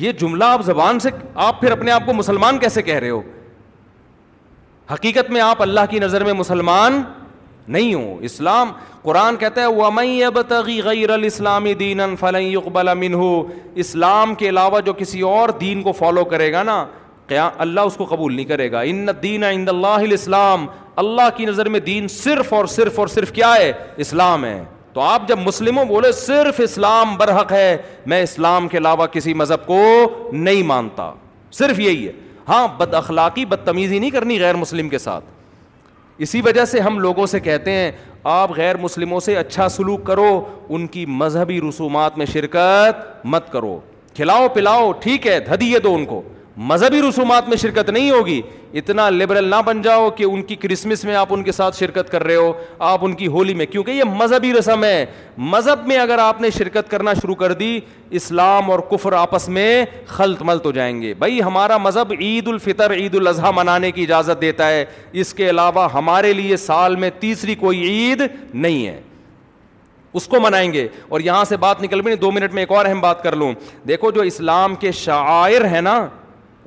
[0.00, 1.10] یہ جملہ آپ زبان سے
[1.46, 3.22] آپ پھر اپنے آپ کو مسلمان کیسے کہہ رہے ہو
[4.92, 7.02] حقیقت میں آپ اللہ کی نظر میں مسلمان
[7.74, 8.70] نہیں ہوں اسلام
[9.02, 14.92] قرآن کہتا ہے غیر السلامی دین ان دِينًا اقبال يُقْبَلَ مِنْهُ اسلام کے علاوہ جو
[15.02, 16.84] کسی اور دین کو فالو کرے گا نا
[17.38, 20.30] اللہ اس کو قبول نہیں کرے گا ان دین عند اللہ
[20.96, 23.72] اللہ کی نظر میں دین صرف اور صرف اور صرف کیا ہے
[24.04, 24.62] اسلام ہے
[24.92, 27.76] تو آپ جب مسلموں بولے صرف اسلام برحق ہے
[28.12, 29.78] میں اسلام کے علاوہ کسی مذہب کو
[30.32, 31.10] نہیں مانتا
[31.58, 32.12] صرف یہی ہے
[32.48, 35.24] ہاں بد اخلاقی بدتمیزی نہیں کرنی غیر مسلم کے ساتھ
[36.26, 37.90] اسی وجہ سے ہم لوگوں سے کہتے ہیں
[38.30, 43.78] آپ غیر مسلموں سے اچھا سلوک کرو ان کی مذہبی رسومات میں شرکت مت کرو
[44.16, 46.22] کھلاؤ پلاؤ ٹھیک ہے دھدیے دو ان کو
[46.68, 48.40] مذہبی رسومات میں شرکت نہیں ہوگی
[48.78, 52.10] اتنا لبرل نہ بن جاؤ کہ ان کی کرسمس میں آپ ان کے ساتھ شرکت
[52.12, 52.52] کر رہے ہو
[52.88, 55.04] آپ ان کی ہولی میں کیونکہ یہ مذہبی رسم ہے
[55.54, 57.78] مذہب میں اگر آپ نے شرکت کرنا شروع کر دی
[58.20, 62.92] اسلام اور کفر آپس میں خلط ملت ہو جائیں گے بھائی ہمارا مذہب عید الفطر
[62.98, 64.84] عید الاضحیٰ منانے کی اجازت دیتا ہے
[65.22, 68.22] اس کے علاوہ ہمارے لیے سال میں تیسری کوئی عید
[68.54, 69.00] نہیں ہے
[70.20, 72.70] اس کو منائیں گے اور یہاں سے بات نکل بھی نہیں دو منٹ میں ایک
[72.76, 73.52] اور اہم بات کر لوں
[73.88, 75.98] دیکھو جو اسلام کے شاعر ہیں نا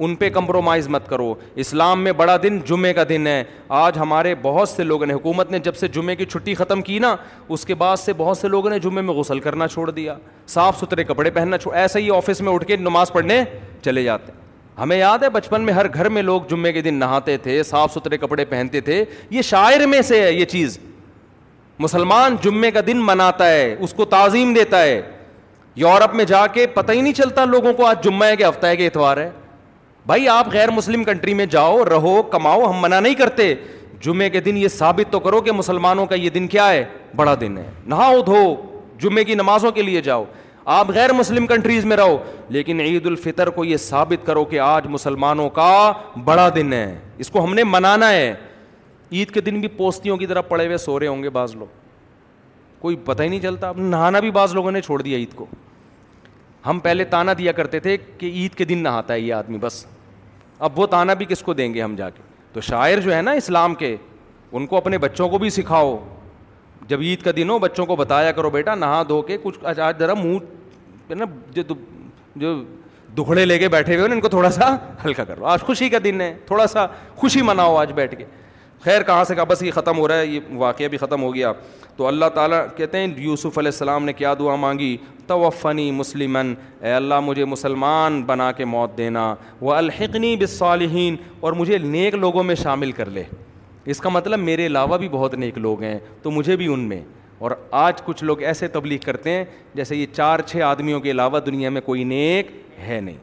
[0.01, 1.33] ان پہ کمپرومائز مت کرو
[1.63, 3.43] اسلام میں بڑا دن جمعے کا دن ہے
[3.79, 6.97] آج ہمارے بہت سے لوگوں نے حکومت نے جب سے جمعے کی چھٹی ختم کی
[6.99, 7.15] نا
[7.49, 10.15] اس کے بعد سے بہت سے لوگوں نے جمعے میں غسل کرنا چھوڑ دیا
[10.53, 13.41] صاف ستھرے کپڑے پہننا چھوڑ ایسے ہی آفس میں اٹھ کے نماز پڑھنے
[13.85, 14.41] چلے جاتے ہیں
[14.81, 17.93] ہمیں یاد ہے بچپن میں ہر گھر میں لوگ جمعے کے دن نہاتے تھے صاف
[17.93, 20.79] ستھرے کپڑے پہنتے تھے یہ شاعر میں سے ہے یہ چیز
[21.79, 25.01] مسلمان جمعے کا دن مناتا ہے اس کو تعظیم دیتا ہے
[25.83, 28.67] یورپ میں جا کے پتہ ہی نہیں چلتا لوگوں کو آج جمعہ ہے کہ ہفتہ
[28.67, 29.29] ہے کہ اتوار ہے
[30.07, 33.53] بھائی آپ غیر مسلم کنٹری میں جاؤ رہو کماؤ ہم منع نہیں کرتے
[34.03, 36.83] جمعے کے دن یہ ثابت تو کرو کہ مسلمانوں کا یہ دن کیا ہے
[37.15, 38.43] بڑا دن ہے نہاؤ دھو
[39.01, 40.23] جمعے کی نمازوں کے لیے جاؤ
[40.73, 42.17] آپ غیر مسلم کنٹریز میں رہو
[42.49, 45.69] لیکن عید الفطر کو یہ ثابت کرو کہ آج مسلمانوں کا
[46.25, 46.85] بڑا دن ہے
[47.23, 48.33] اس کو ہم نے منانا ہے
[49.11, 51.67] عید کے دن بھی پوستیوں کی طرح پڑے ہوئے سو رہے ہوں گے بعض لوگ
[52.81, 55.45] کوئی پتہ ہی نہیں چلتا اب نہانا بھی بعض لوگوں نے چھوڑ دیا عید کو
[56.65, 59.85] ہم پہلے تانا دیا کرتے تھے کہ عید کے دن نہاتا ہے یہ آدمی بس
[60.59, 62.21] اب وہ تانا بھی کس کو دیں گے ہم جا کے
[62.53, 63.95] تو شاعر جو ہے نا اسلام کے
[64.51, 65.97] ان کو اپنے بچوں کو بھی سکھاؤ
[66.87, 69.79] جب عید کا دن ہو بچوں کو بتایا کرو بیٹا نہا دھو کے کچھ آج
[69.99, 71.25] ذرا منہ نا
[71.55, 71.63] جو
[73.17, 74.75] دکھڑے لے کے بیٹھے ہوئے ہو نا ان کو تھوڑا سا
[75.05, 76.85] ہلکا کرو آج خوشی کا دن ہے تھوڑا سا
[77.15, 78.25] خوشی مناؤ آج بیٹھ کے
[78.83, 81.33] خیر کہاں سے کہا بس یہ ختم ہو رہا ہے یہ واقعہ بھی ختم ہو
[81.35, 81.51] گیا
[81.97, 84.95] تو اللہ تعالیٰ کہتے ہیں یوسف علیہ السلام نے کیا دعا مانگی
[85.27, 92.15] توفنی مسلم اللہ مجھے مسلمان بنا کے موت دینا وہ الحقنی بصالحین اور مجھے نیک
[92.15, 93.23] لوگوں میں شامل کر لے
[93.91, 97.01] اس کا مطلب میرے علاوہ بھی بہت نیک لوگ ہیں تو مجھے بھی ان میں
[97.45, 97.51] اور
[97.85, 99.43] آج کچھ لوگ ایسے تبلیغ کرتے ہیں
[99.75, 102.51] جیسے یہ چار چھ آدمیوں کے علاوہ دنیا میں کوئی نیک
[102.87, 103.17] ہے نہیں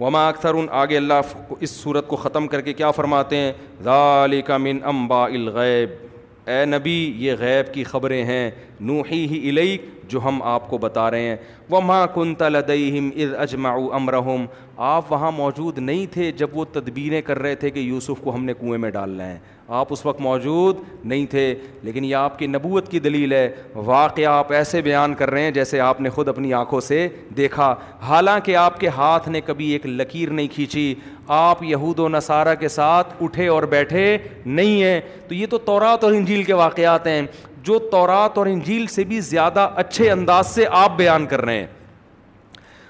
[0.00, 3.52] وما اکثر ان آگے اللہ اس صورت کو ختم کر کے کیا فرماتے ہیں
[3.84, 8.50] ذالک من امبا الغیب اے نبی یہ غیب کی خبریں ہیں
[8.90, 11.36] نوحی ہی الیک جو ہم آپ کو بتا رہے ہیں
[11.70, 14.44] وہ ماں کن تلدیم از اجماع امرحم
[14.90, 18.44] آپ وہاں موجود نہیں تھے جب وہ تدبیریں کر رہے تھے کہ یوسف کو ہم
[18.44, 19.38] نے کنویں میں ڈالنا ہے
[19.78, 21.42] آپ اس وقت موجود نہیں تھے
[21.82, 23.48] لیکن یہ آپ کی نبوت کی دلیل ہے
[23.86, 27.06] واقعہ آپ ایسے بیان کر رہے ہیں جیسے آپ نے خود اپنی آنکھوں سے
[27.36, 27.74] دیکھا
[28.08, 30.94] حالانکہ آپ کے ہاتھ نے کبھی ایک لکیر نہیں کھینچی
[31.40, 34.04] آپ یہود و نصارہ کے ساتھ اٹھے اور بیٹھے
[34.46, 37.20] نہیں ہیں تو یہ تو تورات اور انجیل کے واقعات ہیں
[37.64, 41.66] جو تورات اور انجیل سے بھی زیادہ اچھے انداز سے آپ بیان کر رہے ہیں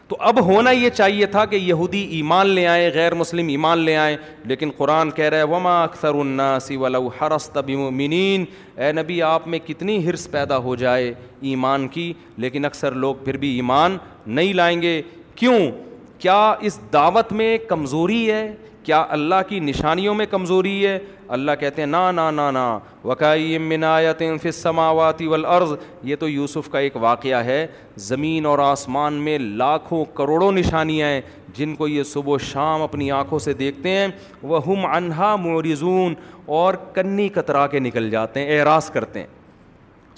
[0.09, 3.97] تو اب ہونا یہ چاہیے تھا کہ یہودی ایمان لے آئیں غیر مسلم ایمان لے
[3.97, 4.17] آئیں
[4.53, 7.75] لیکن قرآن کہہ رہے وما اکثر النا سی ولاحرستی
[8.77, 11.13] اے نبی آپ میں کتنی حرص پیدا ہو جائے
[11.51, 12.13] ایمان کی
[12.45, 13.97] لیکن اکثر لوگ پھر بھی ایمان
[14.27, 15.01] نہیں لائیں گے
[15.37, 15.59] کیوں
[16.19, 18.47] کیا اس دعوت میں کمزوری ہے
[18.89, 20.97] کیا اللہ کی نشانیوں میں کمزوری ہے
[21.37, 22.65] اللہ کہتے ہیں نا نا نا
[23.05, 25.73] وکائی امنات عم سماواتی ولعرض
[26.11, 27.67] یہ تو یوسف کا ایک واقعہ ہے
[28.07, 31.21] زمین اور آسمان میں لاکھوں کروڑوں نشانیاں ہیں
[31.59, 34.07] جن کو یہ صبح و شام اپنی آنکھوں سے دیکھتے ہیں
[34.53, 36.15] وہ ہم انہا مورزون
[36.61, 39.27] اور کنی کترا کے نکل جاتے ہیں اعراض کرتے ہیں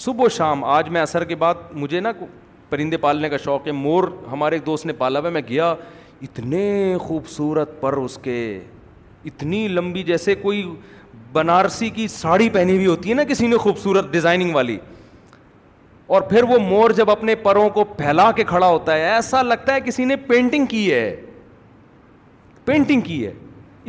[0.07, 2.13] صبح و شام آج میں اثر کے بعد مجھے نا
[2.71, 5.75] پرندے پالنے کا شوق ہے مور ہمارے ایک دوست نے پالا ہوا میں گیا
[6.23, 6.65] اتنے
[7.01, 8.41] خوبصورت پر اس کے
[9.27, 10.63] اتنی لمبی جیسے کوئی
[11.33, 14.77] بنارسی کی ساڑی پہنی ہوئی ہوتی ہے نا کسی نے خوبصورت ڈیزائننگ والی
[16.15, 19.75] اور پھر وہ مور جب اپنے پروں کو پھیلا کے کھڑا ہوتا ہے ایسا لگتا
[19.75, 21.05] ہے کسی نے پینٹنگ کی ہے
[22.65, 23.33] پینٹنگ کی ہے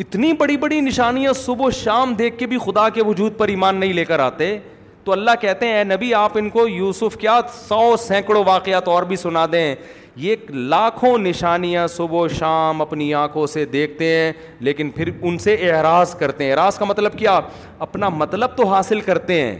[0.01, 3.75] اتنی بڑی بڑی نشانیاں صبح و شام دیکھ کے بھی خدا کے وجود پر ایمان
[3.79, 4.57] نہیں لے کر آتے
[5.03, 9.03] تو اللہ کہتے ہیں اے نبی آپ ان کو یوسف کیا سو سینکڑوں واقعات اور
[9.11, 9.75] بھی سنا دیں
[10.17, 14.31] یہ لاکھوں نشانیاں صبح و شام اپنی آنکھوں سے دیکھتے ہیں
[14.63, 17.39] لیکن پھر ان سے اعراض کرتے ہیں اعراض کا مطلب کیا
[17.79, 19.57] اپنا مطلب تو حاصل کرتے ہیں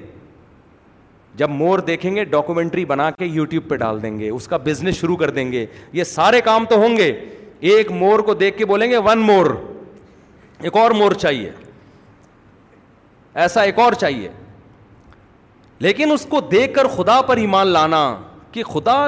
[1.37, 4.95] جب مور دیکھیں گے ڈاکومنٹری بنا کے یوٹیوب پہ ڈال دیں گے اس کا بزنس
[4.95, 7.11] شروع کر دیں گے یہ سارے کام تو ہوں گے
[7.73, 9.45] ایک مور کو دیکھ کے بولیں گے ون مور
[10.61, 11.51] ایک اور مور چاہیے
[13.41, 14.29] ایسا ایک اور چاہیے
[15.81, 18.01] لیکن اس کو دیکھ کر خدا پر ایمان لانا
[18.51, 19.05] کہ خدا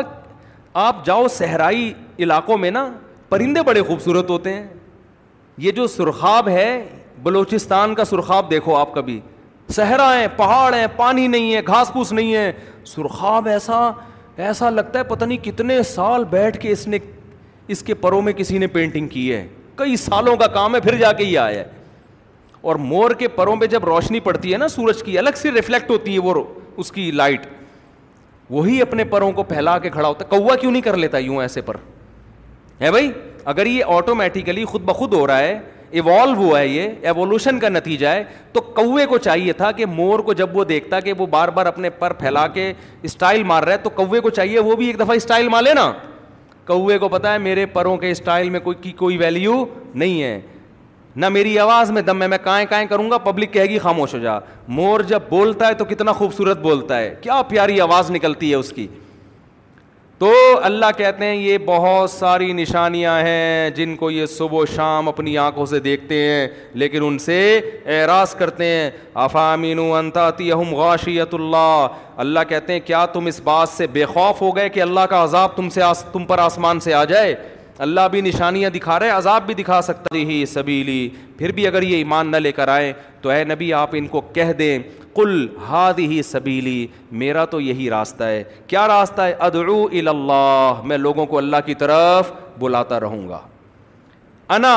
[0.82, 1.92] آپ جاؤ صحرائی
[2.24, 2.90] علاقوں میں نا
[3.30, 4.68] پرندے بڑے خوبصورت ہوتے ہیں
[5.58, 6.68] یہ جو سرخاب ہے
[7.24, 9.20] بلوچستان کا سرخاب دیکھو آپ کبھی
[9.76, 12.52] صحرا ہیں پہاڑ ہیں پانی نہیں ہے گھاس پھوس نہیں ہے
[12.94, 13.90] سرخاب ایسا
[14.46, 16.98] ایسا لگتا ہے پتہ نہیں کتنے سال بیٹھ کے اس نے
[17.74, 20.96] اس کے پروں میں کسی نے پینٹنگ کی ہے کئی سالوں کا کام ہے پھر
[21.00, 21.68] جا کے یہ آیا ہے
[22.62, 25.90] اور مور کے پروں پہ جب روشنی پڑتی ہے نا سورج کی الگ سے ریفلیکٹ
[25.92, 26.44] ہوتی ہے وہ
[26.78, 27.48] اس کی لائٹ
[28.50, 31.42] وہی اپنے پروں کو پھیلا کے کھڑا ہوتا ہے کوا کیوں نہیں کر لیتا یوں
[31.42, 31.76] ایسے پر
[32.82, 33.12] ہے بھائی
[33.52, 35.58] اگر یہ آٹومیٹیکلی خود بخود ہو رہا ہے
[35.92, 38.24] ایوالو ہوا ہے یہ ایوولوشن کا نتیجہ ہے
[38.54, 41.66] تو کوے کو چاہیے تھا کہ مور کو جب وہ دیکھتا کہ وہ بار بار
[41.66, 42.72] اپنے پر پھیلا کے
[43.02, 45.74] اسٹائل مار رہا ہے تو کوے کو چاہیے وہ بھی ایک دفعہ اسٹائل مار لے
[45.74, 45.92] نا
[46.68, 49.64] کوے کو پتا ہے میرے پروں کے اسٹائل میں کوئی کی کوئی ویلیو
[49.94, 50.40] نہیں ہے
[51.16, 54.14] نہ میری آواز میں دم میں میں کائیں کائیں کروں گا پبلک کہے گی خاموش
[54.14, 54.38] ہو جا
[54.78, 58.70] مور جب بولتا ہے تو کتنا خوبصورت بولتا ہے کیا پیاری آواز نکلتی ہے اس
[58.76, 58.88] کی
[60.20, 60.32] تو
[60.64, 65.38] اللہ کہتے ہیں یہ بہت ساری نشانیاں ہیں جن کو یہ صبح و شام اپنی
[65.38, 66.48] آنکھوں سے دیکھتے ہیں
[66.82, 67.38] لیکن ان سے
[67.86, 68.90] اعراض کرتے ہیں
[69.24, 69.80] آفامین
[70.72, 71.88] غاشیت اللہ
[72.26, 75.24] اللہ کہتے ہیں کیا تم اس بات سے بے خوف ہو گئے کہ اللہ کا
[75.24, 76.04] عذاب تم سے آس...
[76.14, 77.36] تم پر آسمان سے آ جائے
[77.82, 81.08] اللہ بھی نشانیاں دکھا رہے عذاب بھی دکھا سکتا ہی سبیلی
[81.38, 84.22] پھر بھی اگر یہ ایمان نہ لے کر آئے تو اے نبی آپ ان کو
[84.34, 84.78] کہہ دیں
[85.16, 86.86] کل ہاد ہی سبیلی
[87.22, 90.42] میرا تو یہی راستہ ہے کیا راستہ ہے ادعو الا
[90.86, 93.40] میں لوگوں کو اللہ کی طرف بلاتا رہوں گا
[94.56, 94.74] انا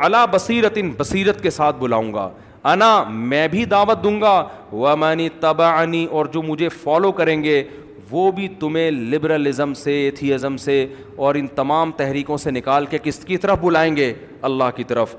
[0.00, 2.28] اللہ بصیرت ان بصیرت کے ساتھ بلاؤں گا
[2.72, 5.70] انا میں بھی دعوت دوں گا ومنی تبا
[6.10, 7.62] اور جو مجھے فالو کریں گے
[8.12, 10.84] وہ بھی تمہیں لبرلزم سے ایتھیزم سے
[11.26, 14.12] اور ان تمام تحریکوں سے نکال کے کس کی طرف بلائیں گے
[14.48, 15.14] اللہ کی طرف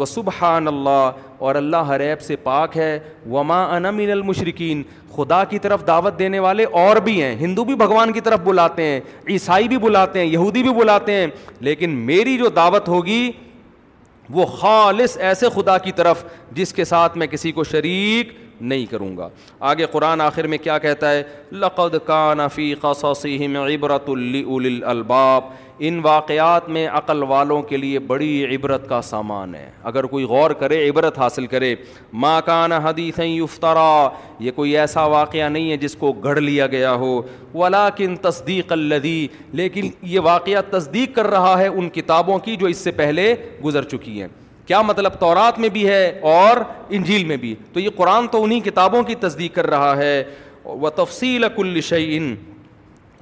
[0.00, 1.10] وہ سبحان اللہ
[1.46, 2.98] اور اللہ ہر ایب سے پاک ہے
[3.30, 4.82] وما من المشرقین
[5.16, 8.82] خدا کی طرف دعوت دینے والے اور بھی ہیں ہندو بھی بھگوان کی طرف بلاتے
[8.86, 9.00] ہیں
[9.36, 11.26] عیسائی بھی بلاتے ہیں یہودی بھی بلاتے ہیں
[11.70, 13.22] لیکن میری جو دعوت ہوگی
[14.38, 16.24] وہ خالص ایسے خدا کی طرف
[16.54, 19.28] جس کے ساتھ میں کسی کو شریک نہیں کروں گا
[19.70, 24.08] آگے قرآن آخر میں کیا کہتا ہے لقَد کانفی قیم عبرت
[24.90, 25.44] الباب
[25.88, 30.50] ان واقعات میں عقل والوں کے لیے بڑی عبرت کا سامان ہے اگر کوئی غور
[30.60, 31.74] کرے عبرت حاصل کرے
[32.24, 33.88] ما کان حدیث یفترا
[34.44, 37.20] یہ کوئی ایسا واقعہ نہیں ہے جس کو گھڑ لیا گیا ہو
[37.54, 39.26] ولاکن تصدیق الدی
[39.62, 43.34] لیکن یہ واقعہ تصدیق کر رہا ہے ان کتابوں کی جو اس سے پہلے
[43.64, 44.28] گزر چکی ہیں
[44.70, 46.56] کیا مطلب تورات میں بھی ہے اور
[46.96, 50.12] انجیل میں بھی تو یہ قرآن تو انہیں کتابوں کی تصدیق کر رہا ہے
[50.64, 52.34] و تفصیل کل شعین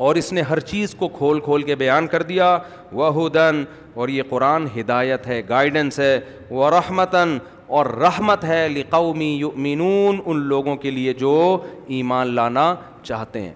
[0.06, 2.56] اور اس نے ہر چیز کو کھول کھول کے بیان کر دیا
[2.98, 3.62] وہ دن
[4.00, 6.18] اور یہ قرآن ہدایت ہے گائیڈنس ہے
[6.50, 7.36] وہ رحمتاً
[7.78, 11.32] اور رحمت ہے لقومی یؤمنون ان لوگوں کے لیے جو
[11.96, 12.72] ایمان لانا
[13.02, 13.52] چاہتے ہیں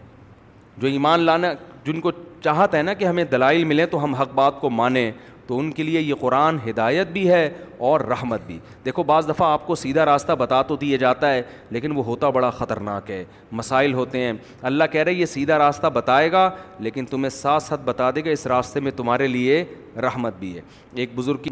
[0.80, 1.52] جو ایمان لانا
[1.86, 2.10] جن کو
[2.44, 5.10] چاہتا ہے نا کہ ہمیں دلائل ملیں تو ہم حق بات کو مانیں
[5.52, 7.48] تو ان کے لیے یہ قرآن ہدایت بھی ہے
[7.88, 11.42] اور رحمت بھی دیکھو بعض دفعہ آپ کو سیدھا راستہ بتا تو دیا جاتا ہے
[11.70, 13.22] لیکن وہ ہوتا بڑا خطرناک ہے
[13.60, 14.32] مسائل ہوتے ہیں
[14.70, 16.48] اللہ کہہ رہے یہ سیدھا راستہ بتائے گا
[16.86, 19.62] لیکن تمہیں ساتھ ساتھ بتا دے گا اس راستے میں تمہارے لیے
[20.02, 20.60] رحمت بھی ہے
[21.02, 21.50] ایک بزرگ کی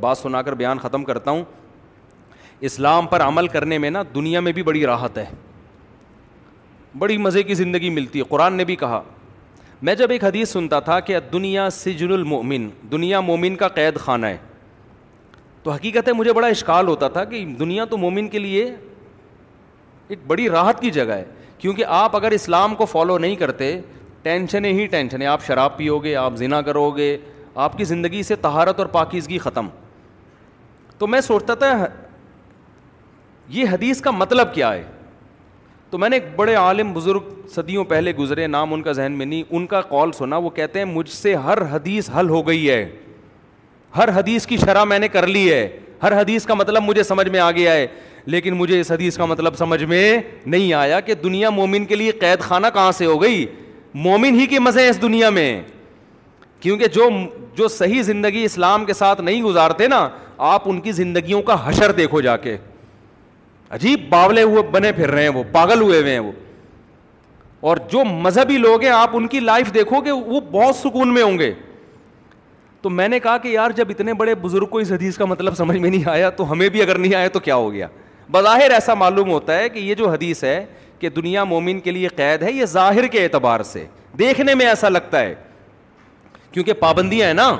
[0.00, 1.42] بات سنا کر بیان ختم کرتا ہوں
[2.70, 5.26] اسلام پر عمل کرنے میں نا دنیا میں بھی بڑی راحت ہے
[6.98, 9.02] بڑی مزے کی زندگی ملتی ہے قرآن نے بھی کہا
[9.86, 14.26] میں جب ایک حدیث سنتا تھا کہ دنیا سجن المومن دنیا مومن کا قید خانہ
[14.26, 14.36] ہے
[15.62, 18.64] تو حقیقت ہے مجھے بڑا اشکال ہوتا تھا کہ دنیا تو مومن کے لیے
[20.08, 21.24] ایک بڑی راحت کی جگہ ہے
[21.58, 23.78] کیونکہ آپ اگر اسلام کو فالو نہیں کرتے
[24.22, 27.16] ٹینشنیں ہی ٹینشن ہے آپ شراب پیو گے آپ زنا کرو گے
[27.64, 29.68] آپ کی زندگی سے تہارت اور پاکیزگی ختم
[30.98, 31.74] تو میں سوچتا تھا
[33.48, 34.82] یہ حدیث کا مطلب کیا ہے
[35.90, 39.26] تو میں نے ایک بڑے عالم بزرگ صدیوں پہلے گزرے نام ان کا ذہن میں
[39.26, 42.68] نہیں ان کا کال سنا وہ کہتے ہیں مجھ سے ہر حدیث حل ہو گئی
[42.68, 42.84] ہے
[43.96, 45.66] ہر حدیث کی شرح میں نے کر لی ہے
[46.02, 47.86] ہر حدیث کا مطلب مجھے سمجھ میں آ گیا ہے
[48.34, 52.12] لیکن مجھے اس حدیث کا مطلب سمجھ میں نہیں آیا کہ دنیا مومن کے لیے
[52.20, 53.44] قید خانہ کہاں سے ہو گئی
[54.06, 55.50] مومن ہی کے مزے ہیں اس دنیا میں
[56.60, 57.08] کیونکہ جو
[57.56, 60.08] جو صحیح زندگی اسلام کے ساتھ نہیں گزارتے نا
[60.52, 62.56] آپ ان کی زندگیوں کا حشر دیکھو جا کے
[63.74, 66.30] عجیب باولے ہوئے بنے پھر رہے ہیں وہ پاگل ہوئے ہوئے ہیں وہ
[67.68, 71.22] اور جو مذہبی لوگ ہیں آپ ان کی لائف دیکھو گے وہ بہت سکون میں
[71.22, 71.52] ہوں گے
[72.82, 75.54] تو میں نے کہا کہ یار جب اتنے بڑے بزرگ کو اس حدیث کا مطلب
[75.56, 77.88] سمجھ میں نہیں آیا تو ہمیں بھی اگر نہیں آیا تو کیا ہو گیا
[78.30, 80.64] بظاہر ایسا معلوم ہوتا ہے کہ یہ جو حدیث ہے
[80.98, 83.84] کہ دنیا مومن کے لیے قید ہے یہ ظاہر کے اعتبار سے
[84.18, 85.34] دیکھنے میں ایسا لگتا ہے
[86.52, 87.50] کیونکہ پابندیاں ہیں نا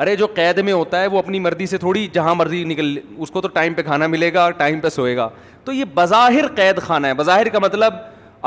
[0.00, 3.30] ارے جو قید میں ہوتا ہے وہ اپنی مرضی سے تھوڑی جہاں مرضی نکل اس
[3.30, 5.28] کو تو ٹائم پہ کھانا ملے گا اور ٹائم پہ سوئے گا
[5.64, 7.94] تو یہ بظاہر قید خانہ ہے بظاہر کا مطلب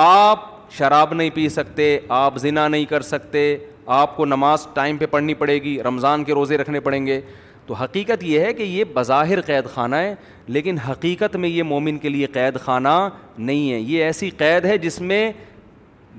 [0.05, 0.43] آپ
[0.77, 3.55] شراب نہیں پی سکتے آپ ذنا نہیں کر سکتے
[3.95, 7.19] آپ کو نماز ٹائم پہ پڑھنی پڑے گی رمضان کے روزے رکھنے پڑیں گے
[7.65, 10.13] تو حقیقت یہ ہے کہ یہ بظاہر قید خانہ ہے
[10.47, 12.97] لیکن حقیقت میں یہ مومن کے لیے قید خانہ
[13.37, 15.31] نہیں ہے یہ ایسی قید ہے جس میں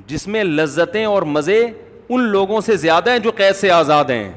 [0.06, 1.64] جس میں لذتیں اور مزے
[2.08, 4.30] ان لوگوں سے زیادہ ہیں جو قید سے آزاد ہیں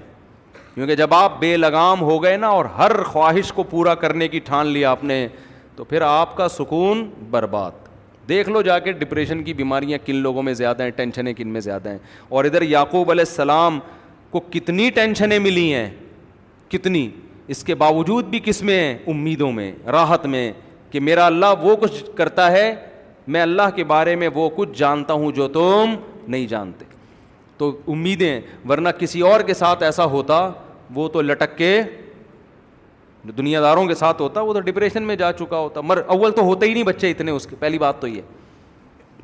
[0.76, 4.40] کیونکہ جب آپ بے لگام ہو گئے نا اور ہر خواہش کو پورا کرنے کی
[4.46, 5.28] ٹھان لیا آپ نے
[5.76, 7.88] تو پھر آپ کا سکون برباد
[8.30, 11.62] دیکھ لو جا کے ڈپریشن کی بیماریاں کن لوگوں میں زیادہ ہیں ٹینشنیں کن میں
[11.62, 11.98] زیادہ ہیں
[12.30, 13.80] اور ادھر یعقوب علیہ السلام
[14.32, 15.90] کو کتنی ٹینشنیں ملی ہیں
[16.72, 17.08] کتنی
[17.54, 20.52] اس کے باوجود بھی کس میں ہیں امیدوں میں راحت میں
[20.92, 22.74] کہ میرا اللہ وہ کچھ کرتا ہے
[23.34, 25.96] میں اللہ کے بارے میں وہ کچھ جانتا ہوں جو تم
[26.28, 26.86] نہیں جانتے
[27.60, 28.40] تو امیدیں
[28.70, 30.40] ورنہ کسی اور کے ساتھ ایسا ہوتا
[30.96, 31.72] وہ تو لٹک کے
[33.38, 36.42] دنیا داروں کے ساتھ ہوتا وہ تو ڈپریشن میں جا چکا ہوتا مر اول تو
[36.46, 38.22] ہوتے ہی نہیں بچے اتنے اس کے پہلی بات تو یہ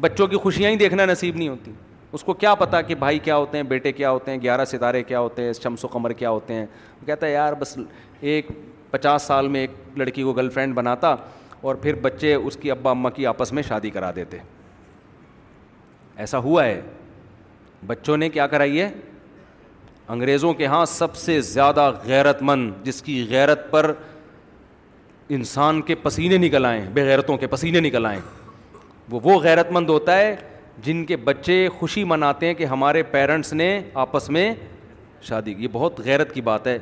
[0.01, 1.71] بچوں کی خوشیاں ہی دیکھنا نصیب نہیں ہوتی
[2.13, 5.03] اس کو کیا پتا کہ بھائی کیا ہوتے ہیں بیٹے کیا ہوتے ہیں گیارہ ستارے
[5.03, 6.65] کیا ہوتے ہیں شمس و قمر کیا ہوتے ہیں
[7.01, 7.77] وہ کہتا ہے یار بس
[8.21, 8.49] ایک
[8.91, 11.15] پچاس سال میں ایک لڑکی کو گرل فرینڈ بناتا
[11.61, 14.37] اور پھر بچے اس کی ابا اماں کی آپس میں شادی کرا دیتے
[16.23, 16.79] ایسا ہوا ہے
[17.87, 18.89] بچوں نے کیا کرائی ہے
[20.13, 23.91] انگریزوں کے ہاں سب سے زیادہ غیرت مند جس کی غیرت پر
[25.37, 28.19] انسان کے پسینے نکل آئیں بے غیرتوں کے پسینے نکل آئیں
[29.11, 30.35] وہ وہ غیرت مند ہوتا ہے
[30.85, 33.67] جن کے بچے خوشی مناتے ہیں کہ ہمارے پیرنٹس نے
[34.03, 34.53] آپس میں
[35.29, 36.77] شادی یہ بہت غیرت کی بات ہے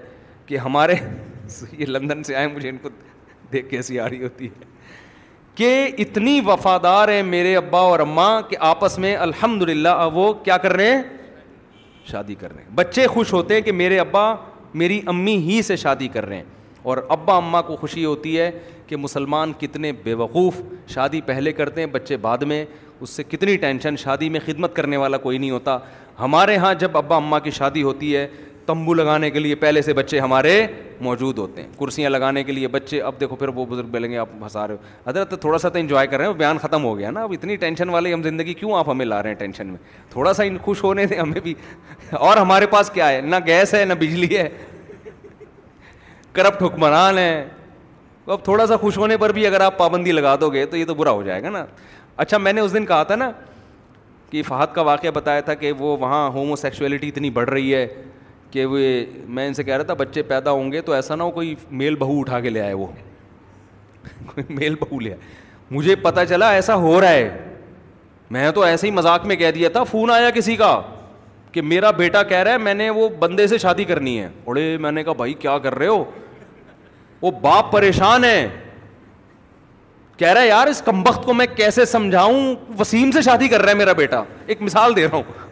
[0.46, 0.96] کہ ہمارے
[1.78, 2.90] یہ لندن سے آئے مجھے ان کو
[3.52, 4.72] دیکھ کے ایسی ہوتی ہے
[5.56, 10.58] کہ اتنی وفادار ہیں میرے ابا اور اماں کہ آپس میں الحمد للہ وہ کیا
[10.64, 11.02] کر رہے ہیں
[12.12, 14.34] شادی کر رہے ہیں بچے خوش ہوتے ہیں کہ میرے ابا
[14.84, 16.44] میری امی ہی سے شادی کر رہے ہیں
[16.84, 18.50] اور ابا اماں کو خوشی ہوتی ہے
[18.88, 20.62] کہ مسلمان کتنے بے وقوف
[20.94, 22.64] شادی پہلے کرتے ہیں بچے بعد میں
[23.00, 25.78] اس سے کتنی ٹینشن شادی میں خدمت کرنے والا کوئی نہیں ہوتا
[26.20, 28.28] ہمارے ہاں جب ابا اماں کی شادی ہوتی ہے
[28.66, 30.66] تمبو لگانے کے لیے پہلے سے بچے ہمارے
[31.02, 34.18] موجود ہوتے ہیں کرسیاں لگانے کے لیے بچے اب دیکھو پھر وہ بزرگ بلیں گے
[34.18, 34.76] آپ ہنسا رہے
[35.18, 37.32] ہو تو تھوڑا سا تو انجوائے کر رہے ہیں بیان ختم ہو گیا نا اب
[37.34, 39.78] اتنی ٹینشن والی ہم زندگی کیوں آپ ہمیں لا رہے ہیں ٹینشن میں
[40.12, 41.54] تھوڑا سا ان خوش ہونے ہمیں بھی
[42.12, 44.48] اور ہمارے پاس کیا ہے نہ گیس ہے نہ بجلی ہے
[46.34, 47.46] کرپٹ حکمران ہے
[48.28, 50.86] اب تھوڑا سا خوش ہونے پر بھی اگر آپ پابندی لگا دو گے تو یہ
[50.86, 51.66] تو برا ہو جائے گا نا
[52.24, 53.32] اچھا میں نے اس دن کہا تھا نا
[54.30, 57.86] کہ فہد کا واقعہ بتایا تھا کہ وہ وہاں ہومو سیکشولیٹی اتنی بڑھ رہی ہے
[58.54, 58.80] کہ وہ
[59.36, 61.54] میں ان سے کہہ رہا تھا بچے پیدا ہوں گے تو ایسا نہ ہو کوئی
[61.82, 62.86] میل بہو اٹھا کے لے آئے وہ
[64.34, 65.20] کوئی میل بہو لے آئے
[65.76, 67.48] مجھے پتا چلا ایسا ہو رہا ہے
[68.38, 70.80] میں تو ایسے ہی مذاق میں کہہ دیا تھا فون آیا کسی کا
[71.52, 74.78] کہ میرا بیٹا کہہ رہا ہے میں نے وہ بندے سے شادی کرنی ہے اڑے
[74.82, 76.04] میں نے کہا بھائی کیا کر رہے ہو
[77.22, 78.48] وہ باپ پریشان ہے
[80.18, 83.70] کہہ رہا ہے یار اس کمبخت کو میں کیسے سمجھاؤں وسیم سے شادی کر رہا
[83.72, 85.43] ہے میرا بیٹا ایک مثال دے رہا ہوں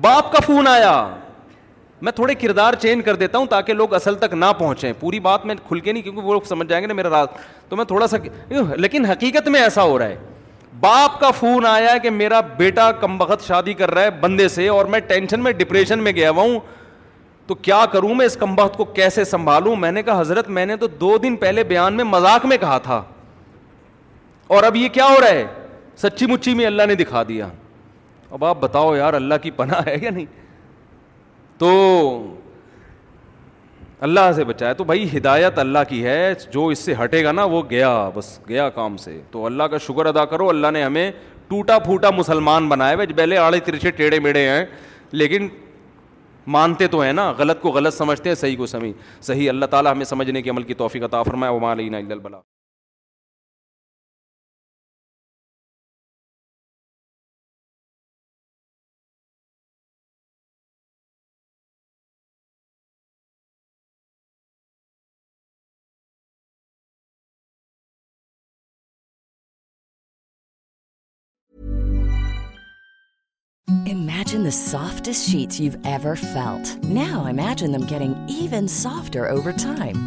[0.00, 0.90] باپ کا فون آیا
[2.02, 5.44] میں تھوڑے کردار چینج کر دیتا ہوں تاکہ لوگ اصل تک نہ پہنچیں پوری بات
[5.46, 7.30] میں کھل کے نہیں کیونکہ وہ لوگ سمجھ جائیں گے نا میرا رات
[7.68, 8.16] تو میں تھوڑا سا
[8.76, 10.16] لیکن حقیقت میں ایسا ہو رہا ہے
[10.80, 14.68] باپ کا فون آیا کہ میرا بیٹا کم بخت شادی کر رہا ہے بندے سے
[14.68, 16.58] اور میں ٹینشن میں ڈپریشن میں گیا ہوا ہوں
[17.46, 20.66] تو کیا کروں میں اس کم بخت کو کیسے سنبھالوں میں نے کہا حضرت میں
[20.66, 23.02] نے تو دو دن پہلے بیان میں مذاق میں کہا تھا
[24.56, 25.46] اور اب یہ کیا ہو رہا ہے
[26.02, 27.48] سچی مچی میں اللہ نے دکھا دیا
[28.36, 30.24] اب آپ بتاؤ یار اللہ کی پناہ ہے یا نہیں
[31.58, 31.68] تو
[34.06, 37.44] اللہ سے بچائے تو بھائی ہدایت اللہ کی ہے جو اس سے ہٹے گا نا
[37.54, 41.10] وہ گیا بس گیا کام سے تو اللہ کا شکر ادا کرو اللہ نے ہمیں
[41.48, 44.64] ٹوٹا پھوٹا مسلمان بنایا بھائی پہلے آڑے ترچھے ٹیڑھے میڑھے ہیں
[45.12, 45.48] لیکن
[46.56, 48.92] مانتے تو ہیں نا غلط کو غلط سمجھتے ہیں صحیح کو سمجھ
[49.26, 52.38] صحیح اللہ تعالیٰ ہمیں سمجھنے کے عمل کی توفیق عطا فرمائے توفیقہ البلا
[74.48, 76.82] The softest sheets you've ever felt.
[76.82, 80.06] Now imagine them getting even softer over time.